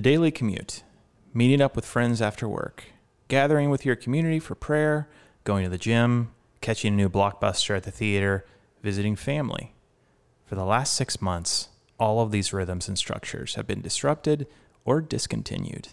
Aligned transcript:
The 0.00 0.10
daily 0.10 0.30
commute, 0.30 0.82
meeting 1.34 1.60
up 1.60 1.76
with 1.76 1.84
friends 1.84 2.22
after 2.22 2.48
work, 2.48 2.84
gathering 3.28 3.68
with 3.68 3.84
your 3.84 3.96
community 3.96 4.38
for 4.38 4.54
prayer, 4.54 5.10
going 5.44 5.62
to 5.64 5.68
the 5.68 5.76
gym, 5.76 6.30
catching 6.62 6.94
a 6.94 6.96
new 6.96 7.10
blockbuster 7.10 7.76
at 7.76 7.82
the 7.82 7.90
theater, 7.90 8.46
visiting 8.82 9.14
family. 9.14 9.74
For 10.46 10.54
the 10.54 10.64
last 10.64 10.94
six 10.94 11.20
months, 11.20 11.68
all 11.98 12.20
of 12.22 12.30
these 12.30 12.50
rhythms 12.50 12.88
and 12.88 12.96
structures 12.96 13.56
have 13.56 13.66
been 13.66 13.82
disrupted 13.82 14.46
or 14.86 15.02
discontinued. 15.02 15.88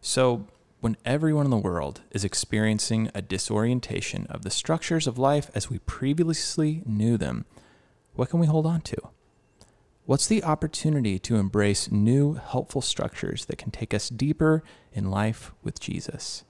So, 0.00 0.48
when 0.80 0.96
everyone 1.04 1.44
in 1.44 1.52
the 1.52 1.56
world 1.56 2.00
is 2.10 2.24
experiencing 2.24 3.12
a 3.14 3.22
disorientation 3.22 4.26
of 4.28 4.42
the 4.42 4.50
structures 4.50 5.06
of 5.06 5.18
life 5.18 5.52
as 5.54 5.70
we 5.70 5.78
previously 5.78 6.82
knew 6.84 7.16
them, 7.16 7.44
what 8.14 8.28
can 8.28 8.40
we 8.40 8.48
hold 8.48 8.66
on 8.66 8.80
to? 8.80 8.96
What's 10.06 10.28
the 10.28 10.44
opportunity 10.44 11.18
to 11.18 11.34
embrace 11.34 11.90
new, 11.90 12.34
helpful 12.34 12.80
structures 12.80 13.46
that 13.46 13.58
can 13.58 13.72
take 13.72 13.92
us 13.92 14.08
deeper 14.08 14.62
in 14.92 15.10
life 15.10 15.52
with 15.64 15.80
Jesus? 15.80 16.44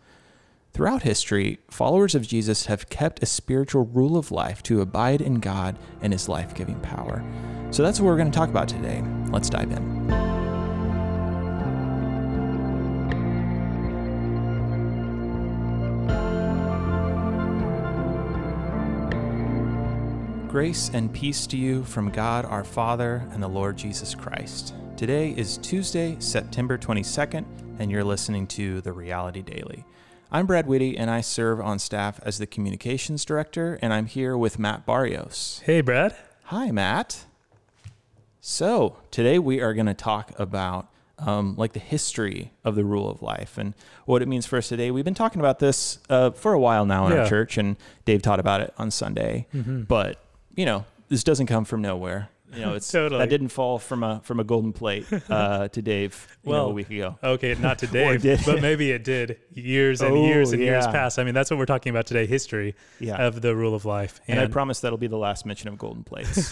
Throughout 0.74 1.04
history, 1.04 1.60
followers 1.70 2.14
of 2.14 2.28
Jesus 2.28 2.66
have 2.66 2.90
kept 2.90 3.22
a 3.22 3.26
spiritual 3.26 3.86
rule 3.86 4.18
of 4.18 4.30
life 4.30 4.62
to 4.64 4.82
abide 4.82 5.22
in 5.22 5.40
God 5.40 5.78
and 6.02 6.12
His 6.12 6.28
life 6.28 6.54
giving 6.54 6.78
power. 6.80 7.24
So 7.70 7.82
that's 7.82 7.98
what 7.98 8.08
we're 8.08 8.18
going 8.18 8.30
to 8.30 8.38
talk 8.38 8.50
about 8.50 8.68
today. 8.68 9.02
Let's 9.30 9.48
dive 9.48 9.72
in. 9.72 10.45
Grace 20.56 20.90
and 20.94 21.12
peace 21.12 21.46
to 21.48 21.58
you 21.58 21.84
from 21.84 22.08
God 22.08 22.46
our 22.46 22.64
Father 22.64 23.28
and 23.32 23.42
the 23.42 23.46
Lord 23.46 23.76
Jesus 23.76 24.14
Christ. 24.14 24.72
Today 24.96 25.34
is 25.36 25.58
Tuesday, 25.58 26.16
September 26.18 26.78
22nd, 26.78 27.44
and 27.78 27.90
you're 27.90 28.02
listening 28.02 28.46
to 28.46 28.80
The 28.80 28.90
Reality 28.90 29.42
Daily. 29.42 29.84
I'm 30.32 30.46
Brad 30.46 30.66
Whitty, 30.66 30.96
and 30.96 31.10
I 31.10 31.20
serve 31.20 31.60
on 31.60 31.78
staff 31.78 32.20
as 32.22 32.38
the 32.38 32.46
Communications 32.46 33.26
Director, 33.26 33.78
and 33.82 33.92
I'm 33.92 34.06
here 34.06 34.34
with 34.34 34.58
Matt 34.58 34.86
Barrios. 34.86 35.60
Hey, 35.66 35.82
Brad. 35.82 36.16
Hi, 36.44 36.70
Matt. 36.70 37.26
So, 38.40 38.96
today 39.10 39.38
we 39.38 39.60
are 39.60 39.74
going 39.74 39.84
to 39.84 39.92
talk 39.92 40.32
about 40.40 40.88
um, 41.18 41.54
like 41.58 41.74
the 41.74 41.80
history 41.80 42.52
of 42.64 42.76
the 42.76 42.84
rule 42.84 43.10
of 43.10 43.20
life 43.20 43.58
and 43.58 43.74
what 44.06 44.22
it 44.22 44.26
means 44.26 44.46
for 44.46 44.56
us 44.56 44.70
today. 44.70 44.90
We've 44.90 45.04
been 45.04 45.12
talking 45.12 45.40
about 45.40 45.58
this 45.58 45.98
uh, 46.08 46.30
for 46.30 46.54
a 46.54 46.58
while 46.58 46.86
now 46.86 47.06
in 47.08 47.12
Yeah. 47.12 47.18
our 47.24 47.28
church, 47.28 47.58
and 47.58 47.76
Dave 48.06 48.22
taught 48.22 48.40
about 48.40 48.62
it 48.62 48.72
on 48.78 48.90
Sunday. 48.90 49.46
Mm-hmm. 49.54 49.82
But 49.82 50.18
you 50.56 50.64
know, 50.64 50.84
this 51.08 51.22
doesn't 51.22 51.46
come 51.46 51.64
from 51.64 51.82
nowhere. 51.82 52.30
You 52.54 52.60
know, 52.62 52.74
it's 52.78 52.90
Totally. 52.90 53.18
that 53.18 53.28
didn't 53.28 53.48
fall 53.48 53.78
from 53.78 54.02
a 54.04 54.20
from 54.24 54.38
a 54.40 54.44
golden 54.44 54.72
plate 54.72 55.04
uh, 55.28 55.66
to 55.74 55.82
Dave 55.82 56.26
you 56.44 56.52
know, 56.52 56.66
a 56.66 56.70
week 56.70 56.88
ago. 56.90 57.18
Okay, 57.22 57.54
not 57.56 57.78
today, 57.78 58.16
did 58.18 58.40
but 58.46 58.62
maybe 58.62 58.92
it 58.92 59.02
did 59.04 59.38
years 59.52 60.00
and 60.00 60.12
Oh, 60.16 60.24
years 60.26 60.52
and 60.52 60.62
years 60.62 60.84
yeah. 60.86 60.92
past. 60.92 61.18
I 61.18 61.24
mean, 61.24 61.34
that's 61.34 61.50
what 61.50 61.58
we're 61.58 61.66
talking 61.66 61.90
about 61.90 62.06
today 62.06 62.24
history 62.26 62.74
Yeah. 63.00 63.16
of 63.26 63.42
the 63.42 63.54
rule 63.54 63.74
of 63.74 63.84
life. 63.84 64.20
and, 64.28 64.38
I 64.40 64.46
promise 64.46 64.80
that'll 64.80 64.96
be 64.96 65.08
the 65.08 65.18
last 65.18 65.44
mention 65.44 65.68
of 65.68 65.76
golden 65.76 66.04
plates. 66.04 66.50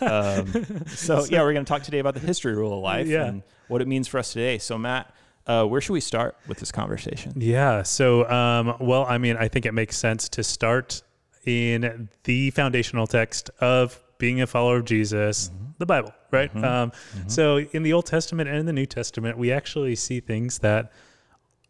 um, 0.00 0.84
so, 0.86 1.24
yeah, 1.26 1.42
we're 1.42 1.52
going 1.52 1.64
to 1.64 1.68
talk 1.68 1.82
today 1.82 1.98
about 1.98 2.14
the 2.14 2.20
history 2.20 2.54
rule 2.54 2.72
of 2.72 2.80
life 2.80 3.06
Yeah. 3.08 3.26
and 3.26 3.42
what 3.68 3.82
it 3.82 3.88
means 3.88 4.08
for 4.08 4.18
us 4.18 4.32
today. 4.32 4.58
So, 4.58 4.78
Matt, 4.78 5.12
uh, 5.46 5.64
where 5.64 5.80
should 5.80 5.92
we 5.92 6.00
start 6.00 6.36
with 6.46 6.58
this 6.58 6.70
conversation? 6.70 7.32
Yeah. 7.36 7.82
So, 7.82 8.28
um, 8.30 8.76
well, 8.80 9.04
I 9.06 9.18
mean, 9.18 9.36
I 9.36 9.48
think 9.48 9.66
it 9.66 9.72
makes 9.74 9.96
sense 9.96 10.28
to 10.30 10.44
start 10.44 11.02
in 11.44 12.08
the 12.24 12.50
foundational 12.50 13.06
text 13.06 13.50
of 13.60 14.00
being 14.18 14.40
a 14.40 14.46
follower 14.46 14.76
of 14.76 14.84
Jesus, 14.84 15.50
the 15.78 15.86
Bible, 15.86 16.14
right? 16.30 16.54
Um, 16.64 16.92
So, 17.26 17.58
in 17.58 17.82
the 17.82 17.92
Old 17.92 18.06
Testament 18.06 18.48
and 18.48 18.58
in 18.58 18.66
the 18.66 18.72
New 18.72 18.86
Testament, 18.86 19.36
we 19.36 19.50
actually 19.50 19.96
see 19.96 20.20
things 20.20 20.58
that 20.60 20.92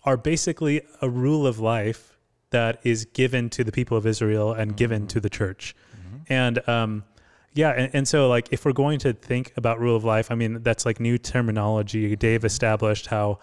are 0.05 0.17
basically 0.17 0.83
a 1.01 1.09
rule 1.09 1.47
of 1.47 1.59
life 1.61 2.19
that 2.51 2.81
is 2.85 3.07
given 3.07 3.49
to 3.51 3.65
the 3.65 3.73
people 3.73 3.97
of 3.97 4.07
Israel 4.07 4.53
and 4.53 4.77
given 4.77 5.07
to 5.09 5.21
the 5.21 5.31
church. 5.31 5.75
And, 6.29 6.69
um, 6.69 7.05
yeah, 7.55 7.71
and, 7.71 7.91
and 7.95 8.09
so 8.09 8.29
like 8.29 8.49
if 8.51 8.65
we're 8.65 8.73
going 8.73 8.99
to 9.01 9.13
think 9.15 9.53
about 9.57 9.79
rule 9.81 9.97
of 9.97 10.05
life, 10.05 10.31
I 10.31 10.35
mean 10.35 10.63
that's 10.63 10.85
like 10.85 11.01
new 11.01 11.19
terminology. 11.19 12.15
Dave 12.17 12.45
established 12.45 13.07
how 13.07 13.39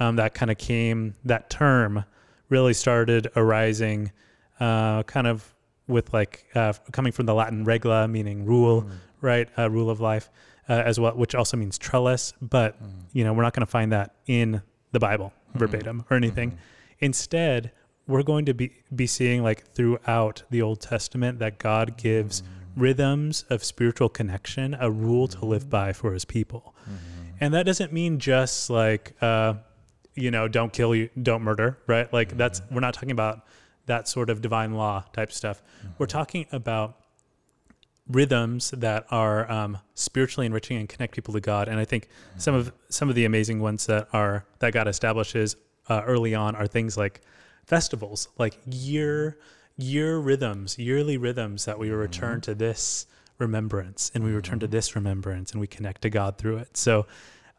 um, 0.00 0.16
that 0.16 0.34
kind 0.34 0.50
of 0.50 0.58
came. 0.58 1.14
That 1.24 1.50
term 1.50 2.04
really 2.48 2.74
started 2.74 3.30
arising, 3.36 4.12
uh, 4.60 5.02
kind 5.04 5.26
of 5.26 5.54
with 5.88 6.12
like 6.12 6.46
uh, 6.54 6.74
coming 6.92 7.12
from 7.12 7.26
the 7.26 7.34
Latin 7.34 7.64
regla, 7.64 8.06
meaning 8.06 8.44
rule, 8.44 8.86
right? 9.20 9.48
Uh, 9.58 9.70
rule 9.70 9.90
of 9.90 10.00
life, 10.00 10.30
uh, 10.68 10.74
as 10.74 11.00
well, 11.00 11.16
which 11.16 11.34
also 11.34 11.56
means 11.56 11.78
trellis. 11.78 12.34
But 12.40 12.76
you 13.12 13.24
know 13.24 13.32
we're 13.32 13.42
not 13.42 13.54
going 13.54 13.66
to 13.66 13.70
find 13.70 13.92
that 13.92 14.14
in 14.26 14.62
the 14.92 15.00
Bible 15.00 15.32
verbatim 15.54 16.04
or 16.10 16.16
anything. 16.16 16.58
Instead, 17.00 17.72
we're 18.06 18.22
going 18.22 18.44
to 18.46 18.54
be 18.54 18.72
be 18.94 19.06
seeing 19.06 19.42
like 19.42 19.72
throughout 19.72 20.42
the 20.50 20.62
Old 20.62 20.80
Testament 20.80 21.38
that 21.38 21.58
God 21.58 21.96
gives 21.96 22.42
rhythms 22.76 23.44
of 23.50 23.64
spiritual 23.64 24.08
connection, 24.08 24.76
a 24.78 24.90
rule 24.90 25.26
to 25.28 25.44
live 25.44 25.68
by 25.68 25.92
for 25.92 26.12
His 26.12 26.24
people, 26.24 26.74
and 27.40 27.54
that 27.54 27.64
doesn't 27.66 27.92
mean 27.92 28.18
just 28.18 28.70
like 28.70 29.14
uh, 29.20 29.54
you 30.14 30.30
know 30.30 30.48
don't 30.48 30.72
kill 30.72 30.94
you, 30.94 31.08
don't 31.22 31.42
murder, 31.42 31.78
right? 31.86 32.12
Like 32.12 32.36
that's 32.36 32.62
we're 32.70 32.80
not 32.80 32.94
talking 32.94 33.10
about 33.10 33.46
that 33.88 34.08
sort 34.08 34.30
of 34.30 34.40
divine 34.40 34.74
law 34.74 35.04
type 35.12 35.32
stuff. 35.32 35.62
We're 35.98 36.06
talking 36.06 36.46
about 36.52 36.96
rhythms 38.08 38.70
that 38.70 39.06
are 39.10 39.50
um, 39.50 39.78
spiritually 39.94 40.46
enriching 40.46 40.78
and 40.78 40.88
connect 40.88 41.14
people 41.14 41.34
to 41.34 41.40
God. 41.40 41.68
And 41.68 41.78
I 41.78 41.84
think 41.84 42.08
some 42.36 42.54
of 42.54 42.72
some 42.88 43.08
of 43.08 43.14
the 43.14 43.24
amazing 43.24 43.60
ones 43.60 43.86
that 43.86 44.08
are 44.12 44.46
that 44.60 44.72
God 44.72 44.88
establishes 44.88 45.56
uh, 45.88 46.02
early 46.06 46.34
on 46.34 46.54
are 46.56 46.66
things 46.66 46.96
like 46.96 47.20
festivals, 47.66 48.28
like 48.38 48.58
year 48.66 49.38
year 49.76 50.18
rhythms, 50.18 50.78
yearly 50.78 51.16
rhythms 51.16 51.64
that 51.66 51.78
we 51.78 51.90
return 51.90 52.40
to 52.42 52.54
this 52.54 53.06
remembrance 53.38 54.10
and 54.14 54.24
we 54.24 54.32
return 54.32 54.58
to 54.58 54.66
this 54.66 54.96
remembrance 54.96 55.52
and 55.52 55.60
we 55.60 55.66
connect 55.66 56.02
to 56.02 56.10
God 56.10 56.38
through 56.38 56.58
it. 56.58 56.76
So 56.76 57.06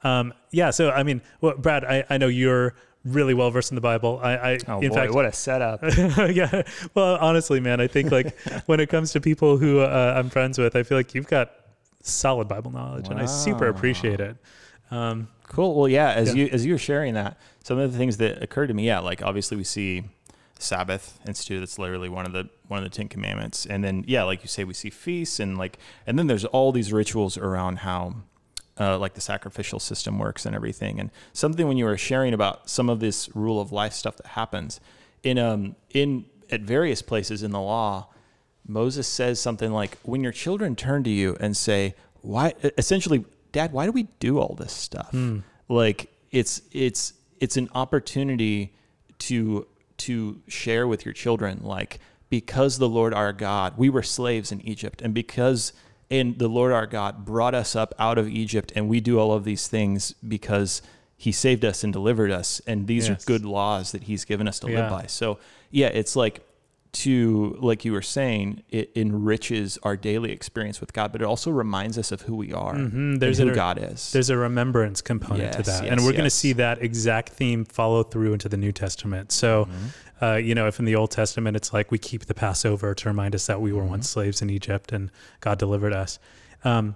um, 0.04 0.34
yeah, 0.52 0.70
so 0.72 0.92
I 0.92 1.04
mean, 1.04 1.22
well, 1.42 1.56
Brad, 1.58 1.84
I, 1.86 2.06
I 2.10 2.18
know 2.18 2.28
you're 2.28 2.74
really 3.06 3.34
well 3.34 3.50
versed 3.52 3.72
in 3.72 3.76
the 3.76 3.82
Bible. 3.82 4.20
I, 4.22 4.34
I 4.36 4.58
Oh, 4.68 4.80
in 4.82 4.90
boy, 4.90 4.96
fact, 4.96 5.14
what 5.14 5.26
a 5.26 5.34
setup. 5.34 5.82
yeah. 6.34 6.64
Well, 6.94 7.18
honestly, 7.22 7.60
man, 7.60 7.80
I 7.80 7.88
think 7.88 8.12
like 8.12 8.38
when 8.66 8.80
it 8.80 8.90
comes 8.90 9.12
to 9.14 9.22
people 9.22 9.58
who 9.58 9.80
uh, 9.80 10.14
I'm 10.18 10.30
friends 10.30 10.58
with, 10.58 10.76
I 10.76 10.84
feel 10.84 10.98
like 10.98 11.16
you've 11.16 11.28
got 11.28 11.52
solid 12.02 12.48
Bible 12.48 12.72
knowledge, 12.72 13.10
and 13.10 13.20
I 13.20 13.26
super 13.26 13.68
appreciate 13.68 14.20
it. 14.20 14.38
Um, 14.92 15.28
Cool. 15.48 15.74
Well, 15.76 15.88
yeah. 15.88 16.12
As 16.12 16.30
Yeah. 16.36 16.44
you 16.44 16.50
as 16.52 16.64
you 16.64 16.74
were 16.74 16.78
sharing 16.78 17.16
that, 17.16 17.36
some 17.64 17.80
of 17.80 17.92
the 17.92 17.98
things 17.98 18.18
that 18.18 18.44
occurred 18.44 18.68
to 18.68 18.74
me, 18.76 18.86
yeah, 18.86 19.00
like 19.00 19.24
obviously 19.24 19.58
we 19.58 19.64
see 19.64 20.04
Sabbath 20.60 21.20
instituted. 21.28 21.62
That's 21.62 21.80
literally 21.80 22.08
one 22.10 22.28
of 22.28 22.34
the 22.34 22.50
one 22.68 22.78
of 22.78 22.84
the 22.84 22.96
Ten 22.96 23.08
Commandments, 23.08 23.66
and 23.66 23.84
then 23.84 24.04
yeah, 24.08 24.22
like 24.24 24.44
you 24.44 24.48
say, 24.48 24.64
we 24.64 24.76
see 24.76 24.92
feasts 24.92 25.40
and 25.40 25.58
like, 25.58 25.80
and 26.06 26.20
then 26.20 26.28
there's 26.28 26.46
all 26.46 26.72
these 26.72 26.94
rituals 26.94 27.36
around 27.38 27.78
how. 27.80 28.16
Uh, 28.80 28.98
like 28.98 29.14
the 29.14 29.22
sacrificial 29.22 29.80
system 29.80 30.18
works 30.18 30.46
and 30.46 30.56
everything, 30.56 31.00
and 31.00 31.10
something 31.34 31.68
when 31.68 31.78
you 31.78 31.86
were 31.86 31.98
sharing 31.98 32.34
about 32.34 32.70
some 32.70 32.90
of 32.90 33.00
this 33.00 33.30
rule 33.36 33.60
of 33.60 33.72
life 33.72 33.92
stuff 33.94 34.16
that 34.18 34.28
happens 34.28 34.80
in 35.24 35.38
um 35.38 35.76
in 35.90 36.26
at 36.50 36.62
various 36.62 37.02
places 37.02 37.44
in 37.44 37.52
the 37.52 37.60
law, 37.60 38.08
Moses 38.66 39.08
says 39.08 39.40
something 39.40 39.72
like, 39.72 39.98
"When 40.04 40.24
your 40.24 40.32
children 40.32 40.76
turn 40.76 41.04
to 41.04 41.10
you 41.10 41.36
and 41.40 41.58
say, 41.58 41.94
why?" 42.22 42.54
Essentially, 42.78 43.26
Dad, 43.52 43.74
why 43.74 43.86
do 43.86 43.92
we 43.92 44.04
do 44.20 44.40
all 44.40 44.56
this 44.58 44.72
stuff? 44.74 45.14
Like 45.68 46.10
it's 46.32 46.62
it's 46.72 47.14
it's 47.40 47.58
an 47.58 47.70
opportunity 47.76 48.74
to 49.20 49.68
to 49.98 50.42
share 50.48 50.88
with 50.88 51.06
your 51.06 51.14
children, 51.14 51.60
like 51.64 52.00
because 52.30 52.78
the 52.78 52.88
Lord 52.88 53.14
our 53.14 53.34
God, 53.34 53.74
we 53.78 53.90
were 53.90 54.04
slaves 54.04 54.52
in 54.52 54.62
Egypt, 54.62 55.02
and 55.02 55.14
because 55.14 55.74
and 56.12 56.38
the 56.40 56.48
Lord 56.48 56.72
our 56.72 56.88
God 56.88 57.26
brought 57.26 57.54
us 57.54 57.76
up 57.76 57.94
out 58.00 58.18
of 58.18 58.28
Egypt, 58.28 58.72
and 58.76 58.90
we 58.90 59.00
do 59.00 59.20
all 59.20 59.34
of 59.34 59.44
these 59.44 59.68
things 59.68 60.14
because 60.28 60.82
He 61.18 61.32
saved 61.32 61.66
us 61.66 61.84
and 61.84 61.92
delivered 61.94 62.32
us, 62.32 62.62
and 62.66 62.88
these 62.88 63.08
Yes. 63.10 63.22
are 63.22 63.26
good 63.26 63.46
laws 63.46 63.92
that 63.92 64.04
He's 64.04 64.26
given 64.26 64.48
us 64.48 64.60
to 64.60 64.72
Yeah. 64.72 64.82
live 64.82 64.90
by. 64.90 65.06
So 65.08 65.38
yeah, 65.72 65.88
it's 65.88 66.16
like 66.16 66.42
to 66.92 67.56
like 67.60 67.86
you 67.86 67.92
were 67.94 68.02
saying, 68.02 68.64
it 68.70 68.92
enriches 68.96 69.78
our 69.84 69.96
daily 69.96 70.32
experience 70.32 70.82
with 70.82 70.92
God, 70.92 71.12
but 71.12 71.22
it 71.22 71.26
also 71.26 71.52
reminds 71.52 71.98
us 72.00 72.12
of 72.12 72.22
who 72.24 72.36
we 72.36 72.52
are 72.52 72.74
Mhm, 72.76 73.20
there's 73.20 73.40
and 73.40 73.50
who 73.50 73.54
a- 73.54 73.56
God 73.56 73.78
is. 73.82 74.12
there's 74.12 74.30
a 74.32 74.38
remembrance 74.38 75.00
component 75.02 75.54
to 75.54 75.62
that, 75.64 75.84
yes, 75.84 75.92
and 75.92 76.04
we're 76.04 76.14
going 76.14 76.24
to 76.24 76.30
see 76.32 76.54
that 76.54 76.82
exact 76.82 77.30
theme 77.30 77.64
follow 77.64 78.02
through 78.04 78.34
into 78.34 78.50
the 78.50 78.58
New 78.58 78.72
Testament. 78.72 79.32
So, 79.32 79.66
Mm-hmm. 79.66 80.26
uh, 80.26 80.36
you 80.38 80.56
know, 80.56 80.66
if 80.68 80.80
in 80.80 80.86
the 80.86 80.96
Old 80.96 81.12
Testament 81.12 81.56
it's 81.56 81.72
like 81.74 81.92
we 81.92 82.00
keep 82.00 82.26
the 82.26 82.34
Passover 82.34 82.96
to 82.96 83.08
remind 83.10 83.36
us 83.36 83.46
that 83.46 83.62
we 83.62 83.72
were 83.72 83.82
Mm-hmm. 83.82 83.90
once 83.92 84.10
slaves 84.10 84.42
in 84.42 84.50
Egypt 84.50 84.92
and 84.92 85.12
God 85.42 85.60
delivered 85.60 85.94
us. 85.94 86.18
Um, 86.64 86.96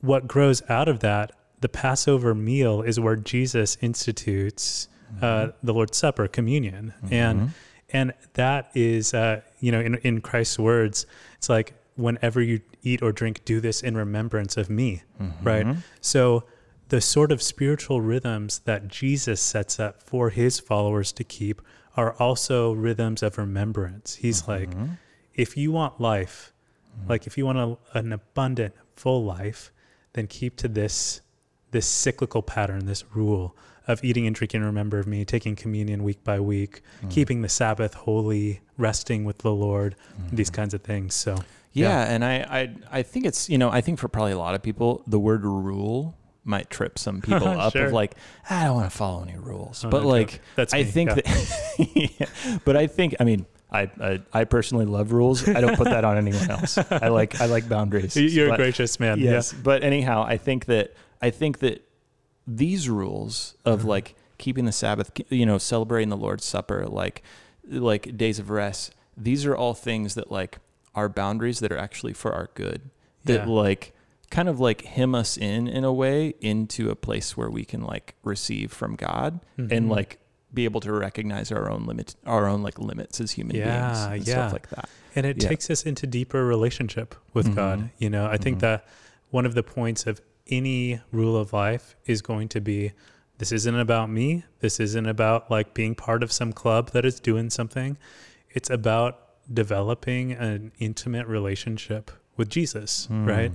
what 0.00 0.26
grows 0.26 0.62
out 0.68 0.88
of 0.88 0.98
that, 1.00 1.30
the 1.60 1.68
Passover 1.68 2.34
meal, 2.34 2.82
is 2.82 2.98
where 2.98 3.14
Jesus 3.16 3.78
institutes 3.80 4.88
Mm-hmm. 5.14 5.24
uh, 5.24 5.48
the 5.62 5.74
Lord's 5.74 5.96
Supper, 5.98 6.26
communion, 6.26 6.94
and 7.10 7.50
and 7.92 8.12
that 8.34 8.70
is, 8.74 9.14
uh, 9.14 9.40
you 9.60 9.70
know, 9.72 9.80
in 9.80 9.94
in 9.96 10.20
Christ's 10.20 10.58
words, 10.58 11.06
it's 11.36 11.48
like 11.48 11.74
whenever 11.96 12.40
you 12.40 12.60
eat 12.82 13.02
or 13.02 13.12
drink, 13.12 13.44
do 13.44 13.60
this 13.60 13.82
in 13.82 13.96
remembrance 13.96 14.56
of 14.56 14.70
me, 14.70 15.02
Mm-hmm. 15.20 15.44
right? 15.46 15.76
So 16.00 16.44
the 16.88 17.00
sort 17.00 17.30
of 17.32 17.40
spiritual 17.42 18.00
rhythms 18.00 18.60
that 18.64 18.88
Jesus 18.88 19.40
sets 19.40 19.78
up 19.80 20.02
for 20.02 20.30
his 20.30 20.58
followers 20.60 21.12
to 21.12 21.24
keep 21.24 21.62
are 21.96 22.12
also 22.18 22.72
rhythms 22.72 23.22
of 23.22 23.38
remembrance. 23.38 24.14
He's 24.16 24.48
like, 24.48 24.70
if 25.34 25.56
you 25.56 25.70
want 25.72 26.00
life, 26.00 26.52
like 27.08 27.26
if 27.26 27.36
you 27.38 27.46
want 27.46 27.58
a, 27.58 27.98
an 27.98 28.12
abundant, 28.12 28.74
full 28.96 29.24
life, 29.24 29.70
then 30.14 30.26
keep 30.26 30.56
to 30.56 30.68
this 30.68 31.20
this 31.70 31.86
cyclical 31.86 32.42
pattern, 32.42 32.84
this 32.86 33.04
rule 33.14 33.56
of 33.88 34.02
eating 34.04 34.26
and 34.26 34.34
drinking 34.34 34.60
in 34.60 34.66
remember 34.66 34.98
of 34.98 35.06
me, 35.06 35.24
taking 35.24 35.56
communion 35.56 36.04
week 36.04 36.22
by 36.24 36.38
week, 36.40 36.82
mm. 37.02 37.10
keeping 37.10 37.42
the 37.42 37.48
Sabbath 37.48 37.94
holy, 37.94 38.60
resting 38.78 39.24
with 39.24 39.38
the 39.38 39.52
Lord, 39.52 39.96
mm-hmm. 40.20 40.36
these 40.36 40.50
kinds 40.50 40.74
of 40.74 40.82
things. 40.82 41.14
So 41.14 41.34
Yeah, 41.72 41.88
Yeah. 41.88 42.12
and 42.12 42.24
I, 42.24 42.34
I 42.60 42.98
I 42.98 43.02
think 43.02 43.26
it's 43.26 43.48
you 43.48 43.58
know 43.58 43.70
I 43.70 43.80
think 43.80 43.98
for 43.98 44.08
probably 44.08 44.32
a 44.32 44.38
lot 44.38 44.54
of 44.54 44.62
people 44.62 45.02
the 45.06 45.18
word 45.18 45.44
rule 45.44 46.16
might 46.44 46.70
trip 46.70 46.98
some 46.98 47.20
people 47.26 47.46
up 47.48 47.72
Sure. 47.72 47.86
of 47.86 47.92
like 47.92 48.14
ah, 48.50 48.62
I 48.62 48.64
don't 48.66 48.76
want 48.76 48.90
to 48.90 48.96
follow 48.96 49.22
any 49.22 49.36
rules, 49.38 49.84
Oh, 49.84 49.90
but 49.90 50.02
no 50.02 50.08
like 50.08 50.30
joke. 50.32 50.40
That's 50.56 50.74
I 50.74 50.78
me, 50.78 50.84
think 50.84 51.10
yeah. 51.10 51.14
that, 51.16 51.88
Yeah. 51.94 52.58
but 52.64 52.76
I 52.76 52.86
think 52.86 53.16
I 53.20 53.24
mean 53.24 53.46
I, 53.70 53.90
I 54.00 54.20
I 54.32 54.44
personally 54.44 54.84
love 54.84 55.12
rules. 55.12 55.48
I 55.48 55.60
don't 55.62 55.76
put 55.76 55.88
that 55.88 56.04
on 56.04 56.18
anyone 56.18 56.50
else. 56.50 56.76
I 56.76 57.08
like 57.08 57.40
I 57.40 57.46
like 57.46 57.68
boundaries. 57.68 58.14
you're 58.36 58.52
a 58.52 58.56
gracious 58.56 59.00
man. 59.00 59.18
Yes, 59.18 59.52
but 59.52 59.82
anyhow, 59.82 60.24
I 60.28 60.36
think 60.36 60.66
that 60.66 60.94
I 61.22 61.30
think 61.30 61.60
that 61.60 61.82
these 62.46 62.88
rules 62.88 63.56
of 63.64 63.80
Mm-hmm. 63.80 63.88
like 63.88 64.14
keeping 64.38 64.64
the 64.64 64.72
Sabbath, 64.72 65.10
you 65.28 65.46
know, 65.46 65.58
celebrating 65.58 66.08
the 66.08 66.16
Lord's 66.16 66.44
Supper, 66.44 66.86
like 66.86 67.22
like 67.68 68.16
days 68.16 68.38
of 68.40 68.50
rest, 68.50 68.92
these 69.16 69.46
are 69.46 69.54
all 69.56 69.74
things 69.74 70.14
that 70.14 70.30
like 70.32 70.58
are 70.94 71.08
boundaries 71.08 71.60
that 71.60 71.70
are 71.72 71.78
actually 71.78 72.12
for 72.12 72.32
our 72.32 72.50
good. 72.54 72.82
That 73.24 73.46
Yeah. 73.46 73.52
like 73.52 73.92
kind 74.30 74.48
of 74.48 74.58
like 74.58 74.82
hem 74.84 75.14
us 75.14 75.36
in 75.36 75.68
in 75.68 75.84
a 75.84 75.92
way 75.92 76.34
into 76.40 76.90
a 76.90 76.96
place 76.96 77.36
where 77.36 77.50
we 77.50 77.64
can 77.64 77.82
like 77.82 78.14
receive 78.24 78.72
from 78.72 78.96
God 78.96 79.40
Mhm. 79.58 79.70
and 79.70 79.88
like 79.90 80.18
be 80.52 80.64
able 80.64 80.80
to 80.80 80.92
recognize 80.92 81.52
our 81.52 81.70
own 81.70 81.84
limit 81.86 82.14
our 82.26 82.46
own 82.48 82.62
like 82.62 82.78
limits 82.78 83.20
as 83.20 83.32
human 83.32 83.52
beings 83.52 83.66
Yeah, 83.66 84.10
and 84.12 84.26
yeah. 84.26 84.32
stuff 84.34 84.52
like 84.52 84.68
that. 84.70 84.88
and 85.14 85.26
it 85.26 85.42
Yeah. 85.42 85.48
takes 85.50 85.70
us 85.70 85.82
into 85.84 86.06
deeper 86.06 86.44
relationship 86.46 87.14
with 87.34 87.48
Mhm. 87.48 87.54
God. 87.54 87.90
You 87.98 88.08
know, 88.10 88.26
I 88.26 88.38
think 88.38 88.56
Mhm. 88.56 88.60
that 88.62 88.86
one 89.30 89.44
of 89.46 89.54
the 89.54 89.62
points 89.62 90.06
of 90.06 90.20
any 90.48 91.00
rule 91.12 91.36
of 91.36 91.52
life 91.52 91.96
is 92.06 92.22
going 92.22 92.48
to 92.48 92.60
be 92.60 92.92
this 93.38 93.50
isn't 93.52 93.74
about 93.76 94.08
me. 94.08 94.44
This 94.60 94.78
isn't 94.78 95.06
about 95.06 95.50
like 95.50 95.74
being 95.74 95.94
part 95.96 96.22
of 96.22 96.30
some 96.30 96.52
club 96.52 96.90
that 96.90 97.04
is 97.04 97.18
doing 97.18 97.50
something. 97.50 97.96
It's 98.50 98.70
about 98.70 99.18
developing 99.52 100.32
an 100.32 100.70
intimate 100.78 101.26
relationship 101.26 102.10
with 102.36 102.48
Jesus, 102.48 103.06
Hmm. 103.06 103.24
right? 103.26 103.52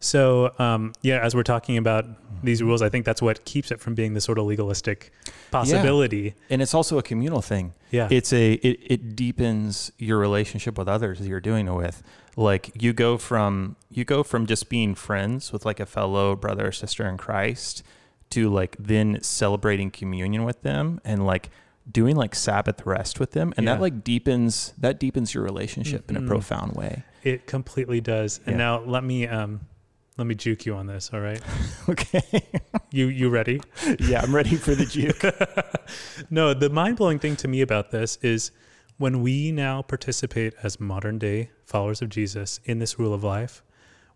So, 0.00 0.52
um, 0.58 0.92
yeah, 1.02 1.18
as 1.20 1.34
we're 1.34 1.42
talking 1.42 1.76
about 1.76 2.04
these 2.44 2.62
rules, 2.62 2.82
I 2.82 2.88
think 2.88 3.04
that's 3.04 3.20
what 3.20 3.44
keeps 3.44 3.70
it 3.72 3.80
from 3.80 3.94
being 3.94 4.14
the 4.14 4.20
sort 4.20 4.38
of 4.38 4.46
legalistic 4.46 5.12
possibility. 5.50 6.34
And 6.50 6.62
it's 6.62 6.74
also 6.74 6.98
a 6.98 7.02
communal 7.02 7.42
thing. 7.42 7.74
Yeah. 7.90 8.06
it's 8.10 8.32
a 8.34 8.52
it, 8.52 8.78
it 8.84 9.16
deepens 9.16 9.90
your 9.98 10.18
relationship 10.18 10.76
with 10.76 10.88
others 10.88 11.18
that 11.20 11.26
you're 11.26 11.40
doing 11.40 11.68
it 11.68 11.72
with 11.72 12.02
like 12.36 12.70
you 12.80 12.92
go 12.92 13.16
from 13.16 13.76
you 13.90 14.04
go 14.04 14.22
from 14.22 14.44
just 14.46 14.68
being 14.68 14.94
friends 14.94 15.52
with 15.54 15.64
like 15.64 15.80
a 15.80 15.86
fellow 15.86 16.36
brother 16.36 16.66
or 16.68 16.72
sister 16.72 17.08
in 17.08 17.16
christ 17.16 17.82
to 18.28 18.50
like 18.50 18.76
then 18.78 19.18
celebrating 19.22 19.90
communion 19.90 20.44
with 20.44 20.60
them 20.60 21.00
and 21.02 21.24
like 21.26 21.48
doing 21.90 22.14
like 22.14 22.34
sabbath 22.34 22.84
rest 22.84 23.18
with 23.18 23.30
them 23.30 23.54
and 23.56 23.64
Yeah. 23.64 23.76
that 23.76 23.80
like 23.80 24.04
deepens 24.04 24.74
that 24.76 25.00
deepens 25.00 25.32
your 25.32 25.42
relationship 25.42 26.10
in 26.10 26.16
a 26.18 26.20
Mhm. 26.20 26.26
profound 26.28 26.74
way 26.76 27.04
It 27.24 27.46
completely 27.46 28.02
does. 28.02 28.38
And 28.44 28.52
Yeah. 28.56 28.58
now 28.58 28.80
let 28.84 29.02
me 29.02 29.26
um 29.26 29.60
let 30.18 30.26
me 30.26 30.34
juke 30.34 30.66
you 30.66 30.74
on 30.74 30.86
this, 30.86 31.10
all 31.14 31.20
right? 31.20 31.40
okay. 31.88 32.42
You 32.90 33.06
you 33.06 33.30
ready? 33.30 33.60
yeah 34.00 34.20
i'm 34.22 34.34
ready 34.34 34.56
for 34.56 34.74
the 34.74 34.84
juke. 34.84 35.24
No, 36.30 36.52
the 36.52 36.68
mind-blowing 36.68 37.18
thing 37.18 37.36
to 37.36 37.48
me 37.48 37.62
about 37.62 37.92
this 37.92 38.18
is 38.20 38.50
when 38.98 39.22
we 39.22 39.52
now 39.52 39.80
participate 39.80 40.52
as 40.62 40.78
modern 40.78 41.18
day 41.18 41.50
followers 41.64 42.02
of 42.02 42.10
Jesus 42.10 42.60
in 42.64 42.78
this 42.78 42.98
rule 42.98 43.14
of 43.14 43.24
life, 43.24 43.62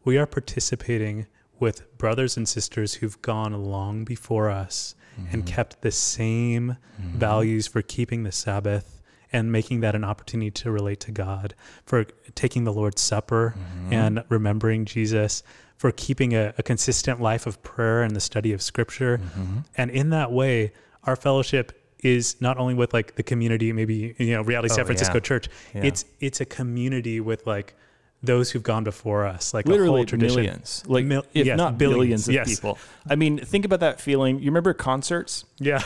we 0.04 0.18
are 0.18 0.26
participating 0.26 1.26
with 1.58 1.96
brothers 1.96 2.36
and 2.36 2.46
sisters 2.46 2.94
who've 2.94 3.22
gone 3.22 3.54
long 3.64 4.04
before 4.04 4.50
us 4.50 4.94
and 5.16 5.44
mm-hmm. 5.44 5.54
kept 5.54 5.80
the 5.80 5.90
same 5.90 6.76
mm-hmm. 7.00 7.18
values 7.18 7.66
for 7.66 7.80
keeping 7.80 8.24
the 8.24 8.32
Sabbath 8.32 9.00
and 9.32 9.50
making 9.50 9.80
that 9.80 9.94
an 9.94 10.04
opportunity 10.04 10.50
to 10.50 10.70
relate 10.70 11.00
to 11.00 11.10
God, 11.10 11.54
for 11.86 12.04
taking 12.34 12.64
the 12.64 12.72
Lord's 12.72 13.00
Supper 13.00 13.54
mm-hmm. 13.56 13.92
and 13.92 14.24
remembering 14.28 14.84
Jesus, 14.84 15.42
for 15.82 15.90
keeping 15.90 16.32
a, 16.32 16.54
a 16.58 16.62
consistent 16.62 17.20
life 17.20 17.44
of 17.44 17.60
prayer 17.64 18.04
and 18.04 18.14
the 18.14 18.20
study 18.20 18.52
of 18.52 18.62
Scripture. 18.62 19.18
Mm-hmm. 19.18 19.58
And 19.76 19.90
in 19.90 20.10
that 20.10 20.30
way, 20.30 20.70
our 21.02 21.16
fellowship 21.16 21.72
is 22.04 22.40
not 22.40 22.56
only 22.56 22.72
with 22.72 22.94
like 22.94 23.16
the 23.16 23.24
community, 23.24 23.72
maybe 23.72 24.14
you 24.16 24.32
know, 24.34 24.42
Reality 24.42 24.68
San 24.68 24.82
Oh, 24.82 24.84
Francisco 24.84 25.14
yeah. 25.14 25.20
Church. 25.20 25.48
Yeah. 25.74 25.82
It's 25.82 26.04
it's 26.20 26.40
a 26.40 26.44
community 26.44 27.18
with 27.18 27.48
like 27.48 27.74
those 28.22 28.50
who've 28.52 28.62
gone 28.62 28.84
before 28.84 29.26
us, 29.26 29.52
like 29.52 29.66
a 29.66 29.68
whole 29.68 29.78
literally 29.78 30.04
tradition. 30.06 30.36
millions 30.42 30.84
like 30.86 31.04
Mil- 31.04 31.24
if 31.34 31.44
yes, 31.46 31.56
not 31.56 31.76
billions, 31.78 32.26
billions 32.26 32.28
of 32.28 32.34
yes. 32.34 32.48
people 32.60 32.78
i 33.10 33.16
mean 33.16 33.38
think 33.38 33.64
about 33.64 33.80
that 33.80 34.00
feeling 34.00 34.38
you 34.38 34.46
remember 34.46 34.72
concerts 34.72 35.44
Yeah, 35.58 35.82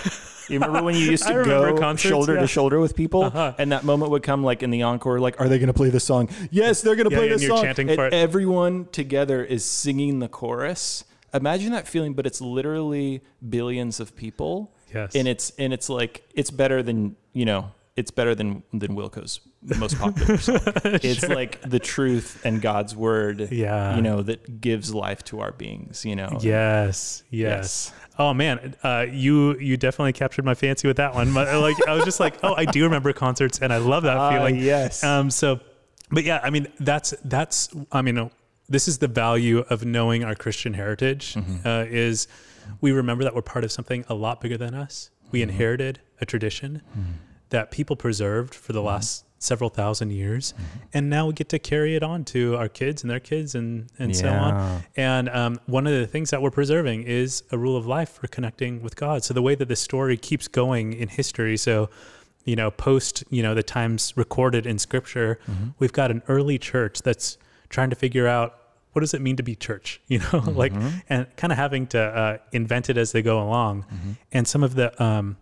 You 0.48 0.60
remember 0.60 0.82
when 0.82 0.94
you 0.94 1.00
used 1.10 1.26
to 1.26 1.32
go 1.44 1.76
concerts, 1.78 2.08
shoulder 2.10 2.34
yeah. 2.34 2.40
to 2.42 2.46
shoulder 2.46 2.78
with 2.78 2.94
people, 2.94 3.24
Uh-huh. 3.24 3.54
and 3.58 3.72
that 3.72 3.84
moment 3.84 4.10
would 4.12 4.22
come 4.22 4.44
like 4.44 4.62
in 4.62 4.70
the 4.70 4.82
encore, 4.82 5.18
like, 5.18 5.40
are 5.40 5.48
they 5.48 5.58
going 5.58 5.66
to 5.68 5.72
play 5.74 5.90
this 5.90 6.04
song? 6.04 6.28
Yes, 6.50 6.82
they're 6.82 6.94
going 6.94 7.08
to 7.08 7.14
Yeah, 7.14 7.18
play 7.20 7.30
and 7.32 7.40
this 7.40 7.48
song. 7.48 7.62
chanting 7.64 7.88
and 7.90 7.96
for 7.96 8.06
it. 8.06 8.12
everyone 8.14 8.86
together 8.92 9.42
is 9.42 9.64
singing 9.64 10.20
the 10.20 10.28
chorus. 10.28 11.04
Imagine 11.34 11.72
that 11.72 11.88
feeling, 11.88 12.12
but 12.14 12.26
it's 12.26 12.40
literally 12.40 13.22
billions 13.48 13.98
of 13.98 14.14
people, 14.14 14.72
yes, 14.94 15.14
and 15.16 15.26
it's 15.26 15.50
and 15.58 15.72
it's 15.72 15.88
like 15.90 16.22
it's 16.34 16.50
better 16.52 16.80
than 16.82 17.16
you 17.32 17.44
know. 17.44 17.72
It's 17.96 18.10
better 18.10 18.34
than 18.34 18.62
than 18.74 18.94
Wilco's 18.94 19.40
most 19.78 19.98
popular 19.98 20.36
song. 20.36 20.58
It's 20.84 21.26
like 21.26 21.62
the 21.62 21.78
truth 21.78 22.42
and 22.44 22.60
God's 22.60 22.94
word, 22.94 23.48
yeah, 23.50 23.96
you 23.96 24.02
know, 24.02 24.20
that 24.22 24.60
gives 24.60 24.94
life 24.94 25.24
to 25.24 25.40
our 25.40 25.52
beings. 25.52 26.04
You 26.04 26.14
know, 26.16 26.38
Yes, 26.42 27.22
yes. 27.30 27.92
Oh 28.18 28.34
man, 28.34 28.76
uh, 28.82 29.06
you 29.10 29.58
you 29.58 29.76
definitely 29.78 30.12
captured 30.12 30.44
my 30.44 30.54
fancy 30.54 30.86
with 30.88 30.98
that 30.98 31.14
one. 31.14 31.30
My- 31.30 31.56
Like 31.56 31.76
I 31.88 31.94
was 31.94 32.04
just 32.04 32.20
like, 32.20 32.34
oh, 32.42 32.54
I 32.54 32.66
do 32.66 32.84
remember 32.84 33.12
concerts, 33.14 33.60
and 33.60 33.72
I 33.72 33.78
love 33.78 34.02
that 34.02 34.16
Ah, 34.24 34.30
feeling. 34.30 34.56
yes. 34.56 35.02
Um. 35.02 35.30
So, 35.30 35.60
but 36.10 36.24
yeah, 36.24 36.40
I 36.42 36.50
mean, 36.50 36.66
that's 36.78 37.14
that's. 37.24 37.70
I 37.92 38.02
mean, 38.02 38.18
uh, 38.18 38.28
this 38.68 38.88
is 38.88 38.98
the 38.98 39.08
value 39.08 39.60
of 39.70 39.86
knowing 39.86 40.22
our 40.22 40.34
Christian 40.34 40.74
heritage. 40.74 41.32
Mm-hmm. 41.34 41.66
Uh, 41.66 41.84
is 41.88 42.28
we 42.82 42.92
remember 42.92 43.24
that 43.24 43.34
we're 43.34 43.40
part 43.42 43.64
of 43.64 43.72
something 43.72 44.04
a 44.10 44.14
lot 44.14 44.40
bigger 44.42 44.58
than 44.58 44.74
us. 44.74 45.08
We 45.32 45.40
Mm-hmm. 45.40 45.50
inherited 45.50 46.00
a 46.20 46.26
tradition 46.26 46.82
that 47.50 47.70
people 47.70 47.96
preserved 47.96 48.54
for 48.54 48.72
the 48.72 48.82
last 48.82 49.24
several 49.38 49.68
thousand 49.70 50.10
years, 50.10 50.54
and 50.94 51.10
now 51.10 51.26
we 51.26 51.32
get 51.34 51.48
to 51.50 51.58
carry 51.58 51.94
it 51.94 52.02
on 52.02 52.24
to 52.24 52.56
our 52.56 52.68
kids 52.68 53.02
and 53.02 53.10
their 53.10 53.20
kids 53.20 53.54
and 53.54 53.86
and 53.98 54.16
so 54.16 54.28
on. 54.28 54.82
And 54.96 55.28
um, 55.28 55.60
one 55.66 55.86
of 55.86 55.92
the 55.92 56.06
things 56.06 56.30
that 56.30 56.40
we're 56.42 56.50
preserving 56.50 57.02
is 57.04 57.42
a 57.52 57.58
rule 57.58 57.76
of 57.76 57.86
life 57.86 58.10
for 58.14 58.26
connecting 58.28 58.82
with 58.82 58.96
God. 58.96 59.22
So 59.24 59.34
the 59.34 59.42
way 59.42 59.54
that 59.54 59.68
the 59.68 59.76
story 59.76 60.16
keeps 60.16 60.48
going 60.48 60.94
in 60.94 61.08
history, 61.08 61.56
so 61.56 61.90
you 62.44 62.56
know, 62.56 62.70
post 62.70 63.24
you 63.30 63.42
know 63.42 63.54
the 63.54 63.62
times 63.62 64.14
recorded 64.16 64.66
in 64.66 64.78
Scripture, 64.78 65.38
we've 65.78 65.92
got 65.92 66.10
an 66.10 66.22
early 66.28 66.58
church 66.58 67.02
that's 67.02 67.38
trying 67.68 67.90
to 67.90 67.96
figure 67.96 68.26
out 68.26 68.58
what 68.92 69.00
does 69.00 69.12
it 69.12 69.20
mean 69.20 69.36
to 69.36 69.42
be 69.42 69.54
church, 69.54 70.00
you 70.08 70.18
know, 70.32 70.38
like 70.46 70.72
and 71.10 71.26
kind 71.36 71.52
of 71.52 71.58
having 71.58 71.86
to 71.88 72.00
uh, 72.00 72.38
invent 72.52 72.88
it 72.88 72.96
as 72.96 73.12
they 73.12 73.20
go 73.20 73.42
along. 73.42 73.84
And 74.32 74.48
some 74.48 74.62
of 74.64 74.74
the 74.74 74.88
um, 75.02 75.36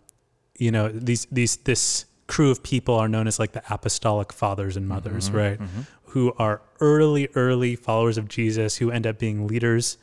you 0.58 0.70
know 0.70 0.88
these 0.88 1.26
these 1.32 1.56
this 1.56 2.06
crew 2.26 2.50
of 2.50 2.62
people 2.62 2.94
are 2.94 3.08
known 3.08 3.26
as 3.26 3.38
like 3.38 3.52
the 3.52 3.62
apostolic 3.70 4.32
fathers 4.32 4.76
and 4.76 4.88
mothers 4.88 5.30
right? 5.30 5.58
who 6.04 6.32
are 6.38 6.62
early 6.80 7.28
early 7.34 7.76
followers 7.76 8.16
of 8.16 8.28
jesus 8.28 8.76
who 8.76 8.90
end 8.90 9.06
up 9.06 9.18
being 9.18 9.46
leaders. 9.46 9.98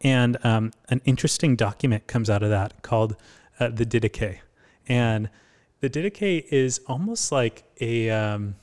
And 0.00 0.36
um, 0.44 0.72
an 0.90 1.00
interesting 1.06 1.56
document 1.56 2.06
comes 2.06 2.28
out 2.28 2.42
of 2.42 2.50
that 2.50 2.82
called 2.82 3.16
uh, 3.58 3.68
the 3.70 3.86
didache. 3.86 4.40
And 4.86 5.30
the 5.80 5.88
didache 5.88 6.44
is 6.50 6.80
almost 6.86 7.32
like 7.32 7.64
a 7.80 8.10
um, 8.10 8.56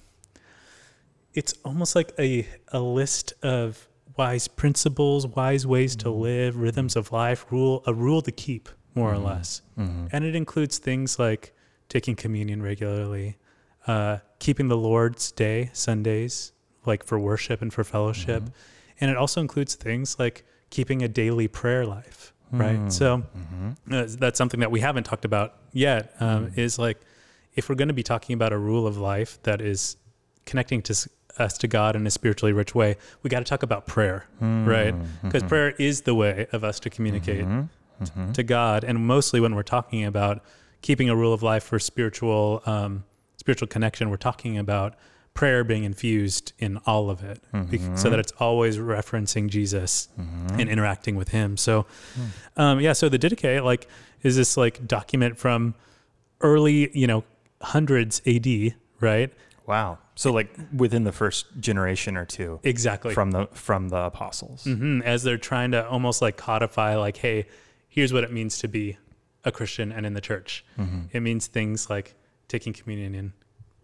it's 1.33 1.53
almost 1.65 1.95
like 1.95 2.11
a, 2.19 2.47
a 2.67 2.79
list 2.79 3.33
of 3.41 3.87
wise 4.17 4.47
principles 4.47 5.25
wise 5.25 5.65
ways 5.65 5.95
to 5.95 6.09
live 6.11 6.57
rhythms 6.57 6.95
of 6.95 7.11
life 7.11 7.45
rule 7.49 7.81
a 7.87 7.93
rule 7.93 8.21
to 8.21 8.31
keep 8.31 8.67
more 8.95 9.11
or 9.11 9.15
mm-hmm. 9.15 9.25
less. 9.25 9.61
Mm-hmm. 9.77 10.07
And 10.11 10.25
it 10.25 10.35
includes 10.35 10.77
things 10.77 11.19
like 11.19 11.53
taking 11.89 12.15
communion 12.15 12.61
regularly, 12.61 13.37
uh, 13.87 14.19
keeping 14.39 14.67
the 14.67 14.77
Lord's 14.77 15.31
Day 15.31 15.69
Sundays 15.73 16.53
like 16.85 17.03
for 17.03 17.19
worship 17.19 17.61
and 17.61 17.73
for 17.73 17.83
fellowship, 17.83 18.43
mm-hmm. 18.43 19.01
and 19.01 19.11
it 19.11 19.17
also 19.17 19.41
includes 19.41 19.75
things 19.75 20.17
like 20.17 20.43
keeping 20.69 21.03
a 21.03 21.07
daily 21.07 21.47
prayer 21.47 21.85
life. 21.85 22.33
Right. 22.53 22.91
So 22.91 23.23
uh, 23.89 24.07
that's 24.09 24.37
something 24.37 24.59
that 24.59 24.71
we 24.71 24.81
haven't 24.81 25.05
talked 25.05 25.23
about 25.23 25.55
yet. 25.71 26.13
Um, 26.19 26.51
Is 26.57 26.77
like 26.77 26.99
if 27.55 27.69
we're 27.69 27.75
going 27.75 27.87
to 27.87 27.93
be 27.93 28.03
talking 28.03 28.33
about 28.33 28.51
a 28.51 28.57
rule 28.57 28.85
of 28.85 28.97
life 28.97 29.39
that 29.43 29.61
is 29.61 29.95
connecting 30.45 30.81
to 30.81 31.09
us 31.37 31.57
to 31.59 31.67
God 31.69 31.95
in 31.95 32.05
a 32.05 32.11
spiritually 32.11 32.51
rich 32.51 32.75
way, 32.75 32.97
we 33.23 33.29
got 33.29 33.39
to 33.39 33.45
talk 33.45 33.63
about 33.63 33.87
prayer, 33.87 34.25
right? 34.41 34.93
Because 35.23 35.43
prayer 35.43 35.69
is 35.79 36.01
the 36.01 36.13
way 36.13 36.47
of 36.51 36.65
us 36.65 36.79
to 36.81 36.89
communicate 36.89 37.45
mm-hmm. 38.09 38.31
to 38.33 38.43
God, 38.43 38.83
and 38.83 39.05
mostly 39.05 39.39
when 39.39 39.55
we're 39.55 39.63
talking 39.63 40.05
about 40.05 40.43
keeping 40.81 41.09
a 41.09 41.15
rule 41.15 41.33
of 41.33 41.43
life 41.43 41.63
for 41.63 41.79
spiritual 41.79 42.61
um, 42.65 43.03
spiritual 43.37 43.67
connection, 43.67 44.09
we're 44.09 44.17
talking 44.17 44.57
about 44.57 44.95
prayer 45.33 45.63
being 45.63 45.83
infused 45.83 46.53
in 46.59 46.77
all 46.85 47.09
of 47.09 47.23
it, 47.23 47.41
mm-hmm. 47.53 47.95
so 47.95 48.09
that 48.09 48.19
it's 48.19 48.33
always 48.33 48.77
referencing 48.77 49.47
Jesus 49.47 50.09
mm-hmm. 50.19 50.59
and 50.59 50.69
interacting 50.69 51.15
with 51.15 51.29
Him. 51.29 51.57
So, 51.57 51.85
mm. 52.17 52.61
um, 52.61 52.79
yeah, 52.79 52.93
so 52.93 53.09
the 53.09 53.19
Didache 53.19 53.63
like 53.63 53.87
is 54.23 54.35
this 54.35 54.57
like 54.57 54.87
document 54.87 55.37
from 55.37 55.75
early, 56.41 56.95
you 56.97 57.07
know, 57.07 57.23
hundreds 57.61 58.21
AD, 58.25 58.75
right? 58.99 59.31
Wow. 59.65 59.99
So 60.15 60.31
like 60.31 60.53
within 60.75 61.03
the 61.03 61.11
first 61.11 61.45
generation 61.59 62.17
or 62.17 62.25
two, 62.25 62.59
exactly 62.63 63.13
from 63.13 63.31
the 63.31 63.47
from 63.53 63.89
the 63.89 63.97
apostles, 63.97 64.65
mm-hmm. 64.65 65.01
as 65.03 65.23
they're 65.23 65.37
trying 65.37 65.71
to 65.71 65.87
almost 65.87 66.21
like 66.21 66.37
codify, 66.37 66.95
like, 66.95 67.17
hey, 67.17 67.47
here's 67.91 68.13
what 68.13 68.23
it 68.23 68.31
means 68.31 68.57
to 68.59 68.67
be 68.67 68.97
a 69.43 69.51
Christian 69.51 69.91
and 69.91 70.05
in 70.05 70.13
the 70.13 70.21
church. 70.21 70.63
Mm-hmm. 70.79 71.01
It 71.11 71.19
means 71.19 71.47
things 71.47 71.89
like 71.89 72.15
taking 72.47 72.73
communion 72.73 73.13
and 73.13 73.33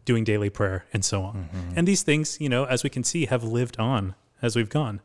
doing 0.05 0.23
daily 0.23 0.49
prayer 0.49 0.85
and 0.93 1.03
so 1.03 1.23
on. 1.23 1.49
Mm-hmm. 1.53 1.73
And 1.75 1.87
these 1.87 2.03
things, 2.03 2.39
you 2.39 2.47
know, 2.47 2.63
as 2.63 2.83
we 2.83 2.89
can 2.89 3.03
see, 3.03 3.25
have 3.25 3.43
lived 3.43 3.77
on 3.77 4.15
as 4.41 4.55
we've 4.55 4.69
gone. 4.69 5.01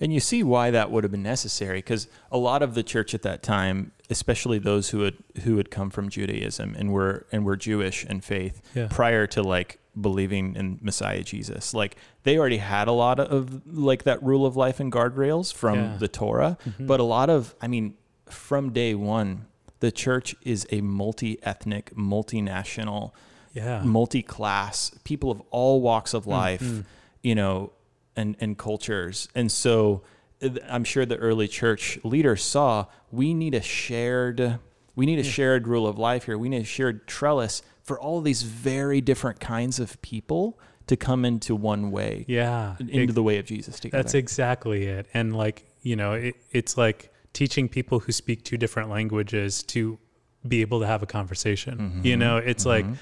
And 0.00 0.14
you 0.14 0.20
see 0.20 0.42
why 0.42 0.70
that 0.70 0.90
would 0.90 1.04
have 1.04 1.10
been 1.10 1.22
necessary 1.22 1.78
because 1.78 2.08
a 2.32 2.38
lot 2.38 2.62
of 2.62 2.74
the 2.74 2.82
church 2.82 3.14
at 3.14 3.22
that 3.22 3.42
time, 3.42 3.92
especially 4.08 4.58
those 4.58 4.90
who 4.90 5.02
had 5.02 5.16
who 5.42 5.56
had 5.56 5.70
come 5.70 5.90
from 5.90 6.08
Judaism 6.08 6.74
and 6.78 6.92
were 6.92 7.26
and 7.32 7.44
were 7.44 7.56
Jewish 7.56 8.04
in 8.04 8.20
faith 8.20 8.62
yeah. 8.74 8.86
prior 8.88 9.26
to 9.26 9.42
like 9.42 9.80
believing 10.00 10.54
in 10.54 10.78
Messiah 10.80 11.22
Jesus. 11.24 11.74
Like 11.74 11.96
they 12.22 12.38
already 12.38 12.58
had 12.58 12.86
a 12.86 12.92
lot 12.92 13.18
of 13.18 13.66
like 13.66 14.04
that 14.04 14.22
rule 14.22 14.46
of 14.46 14.56
life 14.56 14.78
and 14.78 14.92
guardrails 14.92 15.52
from 15.52 15.78
yeah. 15.78 15.96
the 15.98 16.08
Torah, 16.08 16.56
mm-hmm. 16.64 16.86
but 16.86 17.00
a 17.00 17.04
lot 17.04 17.28
of 17.28 17.56
I 17.60 17.66
mean 17.66 17.96
from 18.32 18.72
day 18.72 18.94
1 18.94 19.46
the 19.80 19.92
church 19.92 20.34
is 20.42 20.66
a 20.70 20.80
multi-ethnic, 20.80 21.94
multinational, 21.94 23.12
yeah. 23.52 23.82
multi-class, 23.82 24.92
people 25.04 25.30
of 25.30 25.40
all 25.50 25.80
walks 25.80 26.14
of 26.14 26.26
life, 26.26 26.62
mm-hmm. 26.62 26.80
you 27.22 27.34
know, 27.34 27.72
and 28.16 28.36
and 28.40 28.58
cultures. 28.58 29.28
And 29.34 29.50
so 29.50 30.02
I'm 30.68 30.84
sure 30.84 31.06
the 31.06 31.16
early 31.16 31.48
church 31.48 31.98
leaders 32.04 32.42
saw 32.42 32.86
we 33.10 33.34
need 33.34 33.54
a 33.54 33.62
shared 33.62 34.58
we 34.96 35.06
need 35.06 35.20
a 35.20 35.22
yeah. 35.22 35.30
shared 35.30 35.68
rule 35.68 35.86
of 35.86 35.96
life 35.96 36.24
here. 36.24 36.36
We 36.36 36.48
need 36.48 36.62
a 36.62 36.64
shared 36.64 37.06
trellis 37.06 37.62
for 37.84 38.00
all 38.00 38.20
these 38.20 38.42
very 38.42 39.00
different 39.00 39.38
kinds 39.38 39.78
of 39.78 40.00
people 40.02 40.58
to 40.88 40.96
come 40.96 41.24
into 41.24 41.54
one 41.54 41.92
way. 41.92 42.24
Yeah. 42.26 42.74
Into 42.80 43.02
it, 43.02 43.14
the 43.14 43.22
way 43.22 43.38
of 43.38 43.46
Jesus 43.46 43.78
together. 43.78 44.02
That's 44.02 44.14
exactly 44.14 44.86
it. 44.86 45.06
And 45.14 45.36
like, 45.36 45.64
you 45.82 45.94
know, 45.94 46.14
it, 46.14 46.34
it's 46.50 46.76
like 46.76 47.12
teaching 47.38 47.68
people 47.68 48.00
who 48.00 48.10
speak 48.10 48.42
two 48.42 48.56
different 48.56 48.90
languages 48.90 49.62
to 49.62 49.96
be 50.48 50.60
able 50.60 50.80
to 50.80 50.86
have 50.88 51.04
a 51.04 51.06
conversation. 51.06 51.78
Mm-hmm. 51.78 52.04
You 52.04 52.16
know, 52.16 52.38
it's 52.38 52.64
mm-hmm. 52.64 52.90
like 52.90 52.98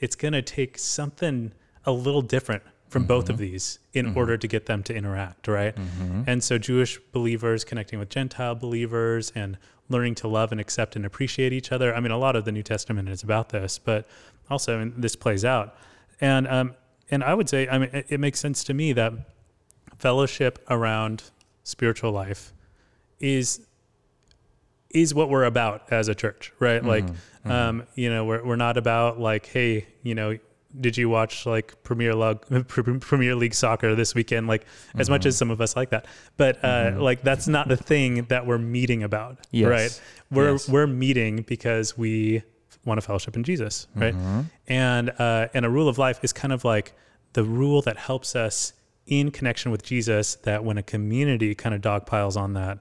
it's 0.00 0.16
going 0.16 0.32
to 0.32 0.42
take 0.42 0.76
something 0.76 1.52
a 1.84 1.92
little 1.92 2.20
different 2.20 2.64
from 2.88 3.02
mm-hmm. 3.02 3.08
both 3.08 3.30
of 3.30 3.38
these 3.38 3.78
in 3.92 4.06
mm-hmm. 4.06 4.18
order 4.18 4.36
to 4.36 4.48
get 4.48 4.66
them 4.66 4.82
to 4.82 4.92
interact, 4.92 5.46
right? 5.46 5.76
Mm-hmm. 5.76 6.22
And 6.26 6.42
so 6.42 6.58
Jewish 6.58 6.98
believers 7.12 7.62
connecting 7.62 8.00
with 8.00 8.08
Gentile 8.08 8.56
believers 8.56 9.30
and 9.36 9.56
learning 9.88 10.16
to 10.16 10.26
love 10.26 10.50
and 10.50 10.60
accept 10.60 10.96
and 10.96 11.06
appreciate 11.06 11.52
each 11.52 11.70
other. 11.70 11.94
I 11.94 12.00
mean, 12.00 12.10
a 12.10 12.18
lot 12.18 12.34
of 12.34 12.44
the 12.44 12.50
New 12.50 12.64
Testament 12.64 13.08
is 13.08 13.22
about 13.22 13.50
this, 13.50 13.78
but 13.78 14.08
also 14.50 14.90
this 14.96 15.14
plays 15.14 15.44
out. 15.44 15.76
And 16.20 16.48
um, 16.48 16.74
and 17.08 17.22
I 17.22 17.34
would 17.34 17.48
say, 17.48 17.68
I 17.68 17.78
mean, 17.78 17.90
it, 17.92 18.06
it 18.08 18.18
makes 18.18 18.40
sense 18.40 18.64
to 18.64 18.74
me 18.74 18.92
that 18.94 19.12
fellowship 19.96 20.58
around 20.68 21.30
spiritual 21.62 22.10
life 22.10 22.52
is 23.20 23.60
is 24.96 25.14
what 25.14 25.28
we're 25.28 25.44
about 25.44 25.92
as 25.92 26.08
a 26.08 26.14
church, 26.14 26.52
right? 26.58 26.80
Mm-hmm. 26.80 26.88
Like, 26.88 27.06
mm-hmm. 27.06 27.50
um, 27.50 27.82
you 27.94 28.08
know, 28.10 28.24
we're 28.24 28.44
we're 28.44 28.56
not 28.56 28.76
about 28.76 29.20
like, 29.20 29.46
hey, 29.46 29.86
you 30.02 30.14
know, 30.14 30.38
did 30.80 30.96
you 30.96 31.08
watch 31.08 31.44
like 31.46 31.82
Premier 31.82 32.14
League 32.14 32.40
Premier 33.00 33.34
League 33.34 33.54
soccer 33.54 33.94
this 33.94 34.14
weekend? 34.14 34.46
Like 34.46 34.64
mm-hmm. 34.64 35.00
as 35.00 35.10
much 35.10 35.26
as 35.26 35.34
mm-hmm. 35.34 35.38
some 35.38 35.50
of 35.50 35.60
us 35.60 35.76
like 35.76 35.90
that, 35.90 36.06
but 36.36 36.56
uh, 36.64 36.68
mm-hmm. 36.68 37.00
like 37.00 37.22
that's 37.22 37.46
not 37.46 37.68
the 37.68 37.76
thing 37.76 38.24
that 38.24 38.46
we're 38.46 38.58
meeting 38.58 39.02
about, 39.02 39.46
yes. 39.50 39.68
right? 39.68 40.00
We're 40.30 40.52
yes. 40.52 40.68
we're 40.68 40.86
meeting 40.86 41.42
because 41.42 41.96
we 41.96 42.42
want 42.84 42.98
to 42.98 43.06
fellowship 43.06 43.36
in 43.36 43.44
Jesus, 43.44 43.86
right? 43.94 44.14
Mm-hmm. 44.14 44.40
And 44.68 45.10
uh, 45.18 45.48
and 45.52 45.66
a 45.66 45.70
rule 45.70 45.88
of 45.88 45.98
life 45.98 46.20
is 46.22 46.32
kind 46.32 46.52
of 46.52 46.64
like 46.64 46.94
the 47.34 47.44
rule 47.44 47.82
that 47.82 47.98
helps 47.98 48.34
us 48.34 48.72
in 49.06 49.30
connection 49.30 49.70
with 49.70 49.82
Jesus. 49.82 50.36
That 50.36 50.64
when 50.64 50.78
a 50.78 50.82
community 50.82 51.54
kind 51.54 51.74
of 51.74 51.82
dogpiles 51.82 52.36
on 52.36 52.54
that. 52.54 52.78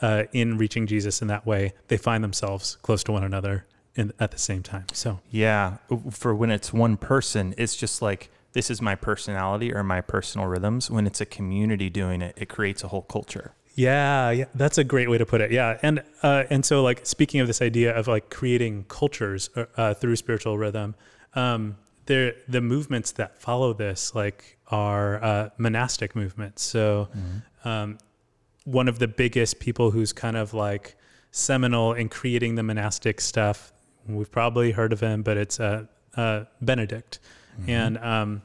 Uh, 0.00 0.24
in 0.32 0.58
reaching 0.58 0.86
Jesus 0.86 1.22
in 1.22 1.28
that 1.28 1.46
way, 1.46 1.72
they 1.88 1.96
find 1.96 2.24
themselves 2.24 2.76
close 2.82 3.04
to 3.04 3.12
one 3.12 3.22
another 3.22 3.64
in, 3.94 4.12
at 4.18 4.30
the 4.32 4.38
same 4.38 4.62
time. 4.62 4.86
So 4.92 5.20
yeah, 5.30 5.76
for 6.10 6.34
when 6.34 6.50
it's 6.50 6.72
one 6.72 6.96
person, 6.96 7.54
it's 7.56 7.76
just 7.76 8.02
like 8.02 8.30
this 8.52 8.70
is 8.70 8.82
my 8.82 8.94
personality 8.94 9.72
or 9.72 9.82
my 9.82 10.00
personal 10.00 10.46
rhythms. 10.46 10.90
When 10.90 11.06
it's 11.06 11.20
a 11.20 11.26
community 11.26 11.90
doing 11.90 12.22
it, 12.22 12.34
it 12.36 12.48
creates 12.48 12.82
a 12.82 12.88
whole 12.88 13.02
culture. 13.02 13.54
Yeah, 13.76 14.30
yeah, 14.30 14.44
that's 14.54 14.78
a 14.78 14.84
great 14.84 15.10
way 15.10 15.18
to 15.18 15.26
put 15.26 15.40
it. 15.40 15.50
Yeah, 15.50 15.78
and 15.82 16.02
uh, 16.22 16.44
and 16.50 16.64
so 16.64 16.82
like 16.82 17.04
speaking 17.06 17.40
of 17.40 17.46
this 17.46 17.60
idea 17.60 17.94
of 17.94 18.06
like 18.06 18.30
creating 18.30 18.84
cultures 18.88 19.50
uh, 19.56 19.64
uh 19.76 19.94
through 19.94 20.16
spiritual 20.16 20.56
rhythm, 20.58 20.94
um, 21.34 21.76
there 22.06 22.34
the 22.48 22.60
movements 22.60 23.12
that 23.12 23.40
follow 23.40 23.72
this 23.72 24.14
like 24.14 24.58
are 24.68 25.22
uh, 25.22 25.50
monastic 25.58 26.14
movements. 26.14 26.62
So, 26.62 27.08
mm-hmm. 27.16 27.68
um, 27.68 27.98
one 28.64 28.88
of 28.88 28.98
the 28.98 29.08
biggest 29.08 29.60
people 29.60 29.90
who's 29.90 30.12
kind 30.12 30.36
of 30.36 30.54
like 30.54 30.96
seminal 31.30 31.92
in 31.92 32.08
creating 32.08 32.54
the 32.54 32.62
monastic 32.62 33.20
stuff 33.20 33.72
We've 34.06 34.30
probably 34.30 34.72
heard 34.72 34.92
of 34.92 35.00
him, 35.00 35.22
but 35.22 35.36
it's 35.36 35.58
uh, 35.58 35.84
uh, 36.16 36.44
Benedict, 36.60 37.20
mm-hmm. 37.58 37.70
and 37.70 37.98
um, 37.98 38.42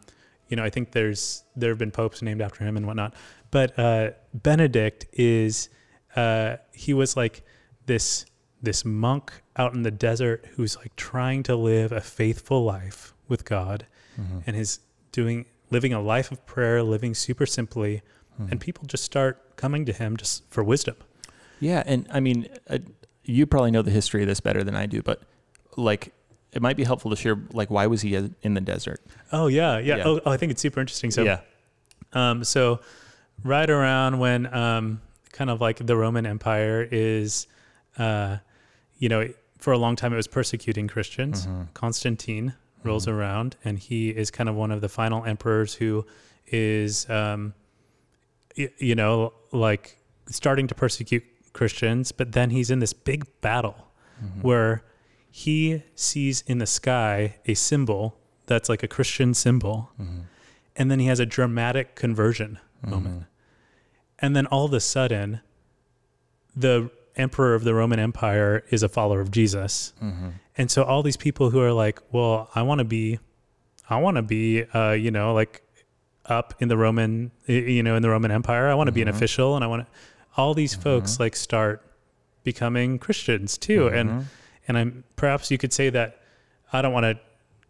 you 0.48 0.56
know 0.56 0.64
I 0.64 0.70
think 0.70 0.92
there's 0.92 1.44
there 1.56 1.70
have 1.70 1.78
been 1.78 1.92
popes 1.92 2.22
named 2.22 2.42
after 2.42 2.64
him 2.64 2.78
and 2.78 2.88
whatnot. 2.88 3.14
But 3.52 3.78
uh, 3.78 4.12
Benedict 4.34 5.08
is 5.12 5.70
uh, 6.16 6.58
he 6.74 6.94
was 6.94 7.18
like 7.18 7.44
this 7.88 8.26
this 8.62 8.86
monk 8.86 9.42
out 9.58 9.74
in 9.74 9.84
the 9.84 9.92
desert 9.92 10.46
who's 10.56 10.78
like 10.78 10.96
trying 10.96 11.44
to 11.44 11.56
live 11.56 11.92
a 11.92 12.02
faithful 12.02 12.64
life 12.64 13.14
with 13.28 13.44
God, 13.44 13.86
mm-hmm. 14.20 14.40
and 14.48 14.56
is 14.56 14.80
doing 15.12 15.46
living 15.72 15.92
a 15.92 16.02
life 16.02 16.32
of 16.32 16.46
prayer, 16.46 16.82
living 16.82 17.14
super 17.14 17.46
simply, 17.46 18.02
mm-hmm. 18.40 18.52
and 18.52 18.62
people 18.62 18.86
just 18.88 19.04
start 19.04 19.49
coming 19.60 19.86
to 19.86 19.94
him 19.94 20.18
just 20.18 20.44
for 20.50 20.64
wisdom. 20.64 20.96
Yeah, 21.60 21.84
and 21.86 22.08
I 22.12 22.20
mean, 22.20 22.48
uh, 22.70 22.80
you 23.26 23.46
probably 23.46 23.72
know 23.72 23.82
the 23.82 23.92
history 23.92 24.22
of 24.22 24.28
this 24.28 24.40
better 24.40 24.64
than 24.64 24.76
I 24.76 24.86
do, 24.86 25.02
but 25.02 25.22
like 25.76 26.14
it 26.52 26.62
might 26.62 26.78
be 26.78 26.84
helpful 26.84 27.12
to 27.12 27.18
share 27.18 27.38
like 27.52 27.70
why 27.70 27.86
was 27.88 28.02
he 28.02 28.16
in 28.16 28.54
the 28.54 28.62
desert? 28.62 29.02
Oh 29.32 29.48
yeah, 29.48 29.78
yeah. 29.78 29.98
yeah. 29.98 30.04
Oh, 30.06 30.20
oh, 30.26 30.32
I 30.32 30.38
think 30.38 30.52
it's 30.52 30.62
super 30.62 30.80
interesting. 30.80 31.12
So 31.12 31.24
yeah, 31.24 31.42
um, 32.14 32.44
so 32.44 32.80
right 33.44 33.70
around 33.70 34.20
when 34.20 34.52
um, 34.54 35.02
kind 35.32 35.50
of 35.50 35.62
like 35.62 35.86
the 35.86 35.96
Roman 35.96 36.26
Empire 36.26 36.88
is, 36.90 37.48
uh, 37.98 38.38
you 38.98 39.10
know, 39.10 39.28
for 39.58 39.74
a 39.74 39.78
long 39.78 39.96
time 39.96 40.14
it 40.14 40.18
was 40.18 40.28
persecuting 40.28 40.88
Christians. 40.88 41.46
Mm-hmm. 41.46 41.64
Constantine 41.74 42.56
rolls 42.84 43.06
mm-hmm. 43.06 43.18
around, 43.18 43.56
and 43.64 43.78
he 43.78 44.10
is 44.10 44.32
kind 44.32 44.50
of 44.50 44.56
one 44.56 44.72
of 44.72 44.82
the 44.82 44.90
final 44.90 45.26
emperors 45.26 45.76
who 45.76 46.06
is, 46.48 47.10
um, 47.10 47.54
you 48.56 48.96
know, 48.96 49.34
like 49.52 49.98
starting 50.28 50.68
to 50.68 50.76
persecute 50.76 51.24
Christians, 51.54 52.12
but 52.12 52.32
then 52.34 52.52
he's 52.52 52.70
in 52.70 52.80
this 52.80 52.94
big 52.94 53.26
battle 53.42 53.88
mm-hmm. 54.24 54.42
where 54.42 54.84
he 55.32 55.84
sees 55.96 56.44
in 56.48 56.58
the 56.58 56.66
sky 56.66 57.36
a 57.46 57.54
symbol 57.54 58.18
that's 58.46 58.70
like 58.70 58.84
a 58.84 58.88
Christian 58.88 59.34
symbol. 59.34 59.92
Mm-hmm. 60.00 60.22
And 60.76 60.90
then 60.90 61.00
he 61.00 61.08
has 61.08 61.20
a 61.20 61.26
dramatic 61.26 61.96
conversion 61.96 62.60
mm-hmm. 62.82 62.90
moment. 62.92 63.26
And 64.20 64.36
then 64.36 64.46
all 64.48 64.66
of 64.66 64.74
a 64.74 64.80
sudden, 64.80 65.42
the 66.56 66.92
emperor 67.16 67.54
of 67.54 67.64
the 67.64 67.74
Roman 67.74 68.00
Empire 68.00 68.64
is 68.70 68.84
a 68.84 68.90
follower 68.90 69.22
of 69.22 69.32
Jesus. 69.32 69.94
Mm-hmm. 70.02 70.30
And 70.58 70.72
so 70.72 70.84
all 70.84 71.04
these 71.04 71.18
people 71.18 71.50
who 71.50 71.62
are 71.62 71.74
like, 71.74 72.00
well, 72.12 72.50
I 72.56 72.64
want 72.64 72.80
to 72.80 72.86
be, 72.86 73.20
I 73.90 73.98
want 73.98 74.18
to 74.18 74.22
be, 74.22 74.64
uh, 74.64 74.92
you 74.92 75.12
know, 75.12 75.34
like 75.34 75.62
up 76.30 76.54
in 76.60 76.68
the 76.68 76.78
Roman, 76.78 77.32
you 77.46 77.84
know, 77.84 77.96
in 77.96 78.02
the 78.02 78.10
Roman 78.10 78.32
Empire. 78.32 78.68
I 78.68 78.76
want 78.76 78.88
to 78.88 78.92
be 78.92 79.02
an 79.02 79.08
mm-hmm. 79.08 79.18
official 79.18 79.56
and 79.56 79.64
I 79.64 79.68
want 79.68 79.86
to, 79.86 79.92
all 80.38 80.54
these 80.54 80.76
folks 80.76 81.14
mm-hmm. 81.14 81.24
like 81.24 81.36
start 81.36 81.86
becoming 82.44 83.00
Christians 83.00 83.58
too. 83.58 83.88
And, 83.88 84.10
mm-hmm. 84.10 84.22
And 84.70 84.78
I'm 84.78 85.04
perhaps 85.16 85.50
you 85.50 85.58
could 85.58 85.74
say 85.74 85.90
that 85.90 86.22
I 86.72 86.82
don't 86.82 86.94
want 86.94 87.04
to 87.06 87.20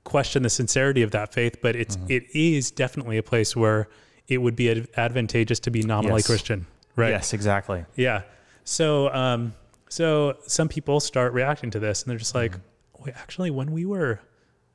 question 0.03 0.43
the 0.43 0.49
sincerity 0.49 1.01
of 1.01 1.11
that 1.11 1.33
faith, 1.33 1.61
but 1.61 1.75
it's 1.75 1.95
mm-hmm. 1.95 2.11
it 2.11 2.25
is 2.35 2.71
definitely 2.71 3.17
a 3.17 3.23
place 3.23 3.55
where 3.55 3.87
it 4.27 4.39
would 4.39 4.55
be 4.55 4.85
advantageous 4.97 5.59
to 5.61 5.71
be 5.71 5.81
nominally 5.81 6.19
yes. 6.19 6.27
Christian, 6.27 6.67
right? 6.97 7.09
Yes, 7.09 7.33
exactly. 7.33 7.85
Yeah. 7.95 8.23
So, 8.65 9.11
um, 9.13 9.53
so 9.87 10.37
some 10.45 10.67
people 10.67 10.99
start 10.99 11.33
reacting 11.33 11.71
to 11.71 11.79
this, 11.79 12.03
and 12.03 12.11
they're 12.11 12.19
just 12.19 12.35
like, 12.35 12.51
mm. 12.51 12.61
"Wait, 12.99 13.15
actually, 13.15 13.49
when 13.49 13.71
we 13.71 13.85
were, 13.85 14.19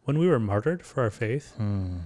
when 0.04 0.18
we 0.18 0.26
were 0.26 0.40
martyred 0.40 0.84
for 0.84 1.02
our 1.02 1.10
faith, 1.10 1.54
mm. 1.60 2.00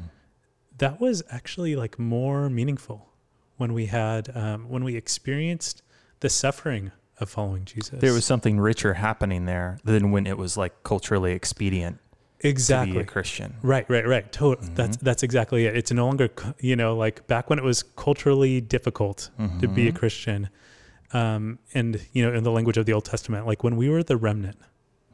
That 0.78 1.00
was 1.00 1.23
actually 1.30 1.76
like 1.76 1.99
more 1.99 2.49
meaningful 2.50 3.08
when 3.56 3.73
we 3.73 3.87
had, 3.87 4.30
um, 4.37 4.68
when 4.68 4.85
we 4.85 4.97
experienced 4.97 5.82
the 6.20 6.28
suffering 6.28 6.92
of 7.20 7.28
following 7.28 7.64
Jesus. 7.64 7.99
There 8.00 8.12
was 8.12 8.25
something 8.25 8.61
richer 8.61 8.94
happening 8.94 9.47
there 9.47 9.78
than 9.85 10.11
when 10.12 10.26
it 10.26 10.38
was 10.38 10.56
like 10.56 10.82
culturally 10.85 11.32
expedient 11.32 11.99
exactly 12.40 12.92
to 12.94 12.99
be 13.00 13.02
a 13.02 13.06
Christian. 13.06 13.54
Right, 13.62 13.88
right, 13.90 14.06
right. 14.06 14.30
Tot- 14.30 14.61
Mm-hmm. 14.61 14.75
That's 14.75 14.97
that's 14.99 15.23
exactly 15.25 15.66
it. 15.66 15.76
It's 15.76 15.90
no 15.90 16.06
longer, 16.06 16.28
you 16.61 16.76
know, 16.76 16.97
like 16.97 17.26
back 17.26 17.50
when 17.50 17.58
it 17.58 17.64
was 17.64 17.82
culturally 17.82 18.61
difficult 18.61 19.30
to 19.61 19.66
be 19.66 19.87
Mm-hmm. 19.87 19.97
a 19.97 19.99
Christian, 19.99 20.49
um, 21.12 21.58
and 21.75 22.00
you 22.12 22.25
know, 22.25 22.32
in 22.37 22.44
the 22.44 22.52
language 22.52 22.76
of 22.76 22.87
the 22.87 22.92
Old 22.92 23.04
Testament, 23.04 23.47
like 23.47 23.64
when 23.64 23.76
we 23.76 23.88
were 23.88 24.04
the 24.04 24.16
remnant, 24.16 24.58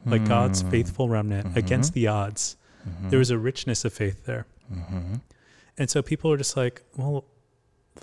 like 0.05 0.27
God's 0.27 0.61
Mm. 0.61 0.69
faithful 0.71 1.09
remnant 1.09 1.47
Mm-hmm. 1.47 1.57
against 1.57 1.93
the 1.93 2.05
odds, 2.07 2.57
there 3.09 3.17
was 3.17 3.31
a 3.31 3.37
richness 3.39 3.83
of 3.85 3.93
faith 3.93 4.25
there, 4.25 4.45
Mm-hmm. 4.71 5.15
And 5.77 5.89
so 5.89 6.01
people 6.01 6.31
are 6.31 6.37
just 6.37 6.55
like, 6.57 6.81
well, 6.97 7.25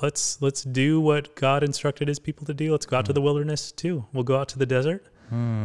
let's 0.00 0.40
let's 0.42 0.62
do 0.62 1.00
what 1.00 1.34
God 1.36 1.62
instructed 1.62 2.08
His 2.08 2.18
people 2.18 2.46
to 2.46 2.54
do. 2.54 2.70
Let's 2.72 2.86
go 2.86 2.96
out 2.98 3.04
Mm. 3.04 3.08
to 3.08 3.12
the 3.14 3.20
wilderness 3.22 3.72
too. 3.72 4.04
We'll 4.12 4.24
go 4.24 4.38
out 4.38 4.48
to 4.50 4.58
the 4.58 4.66
desert. 4.66 5.06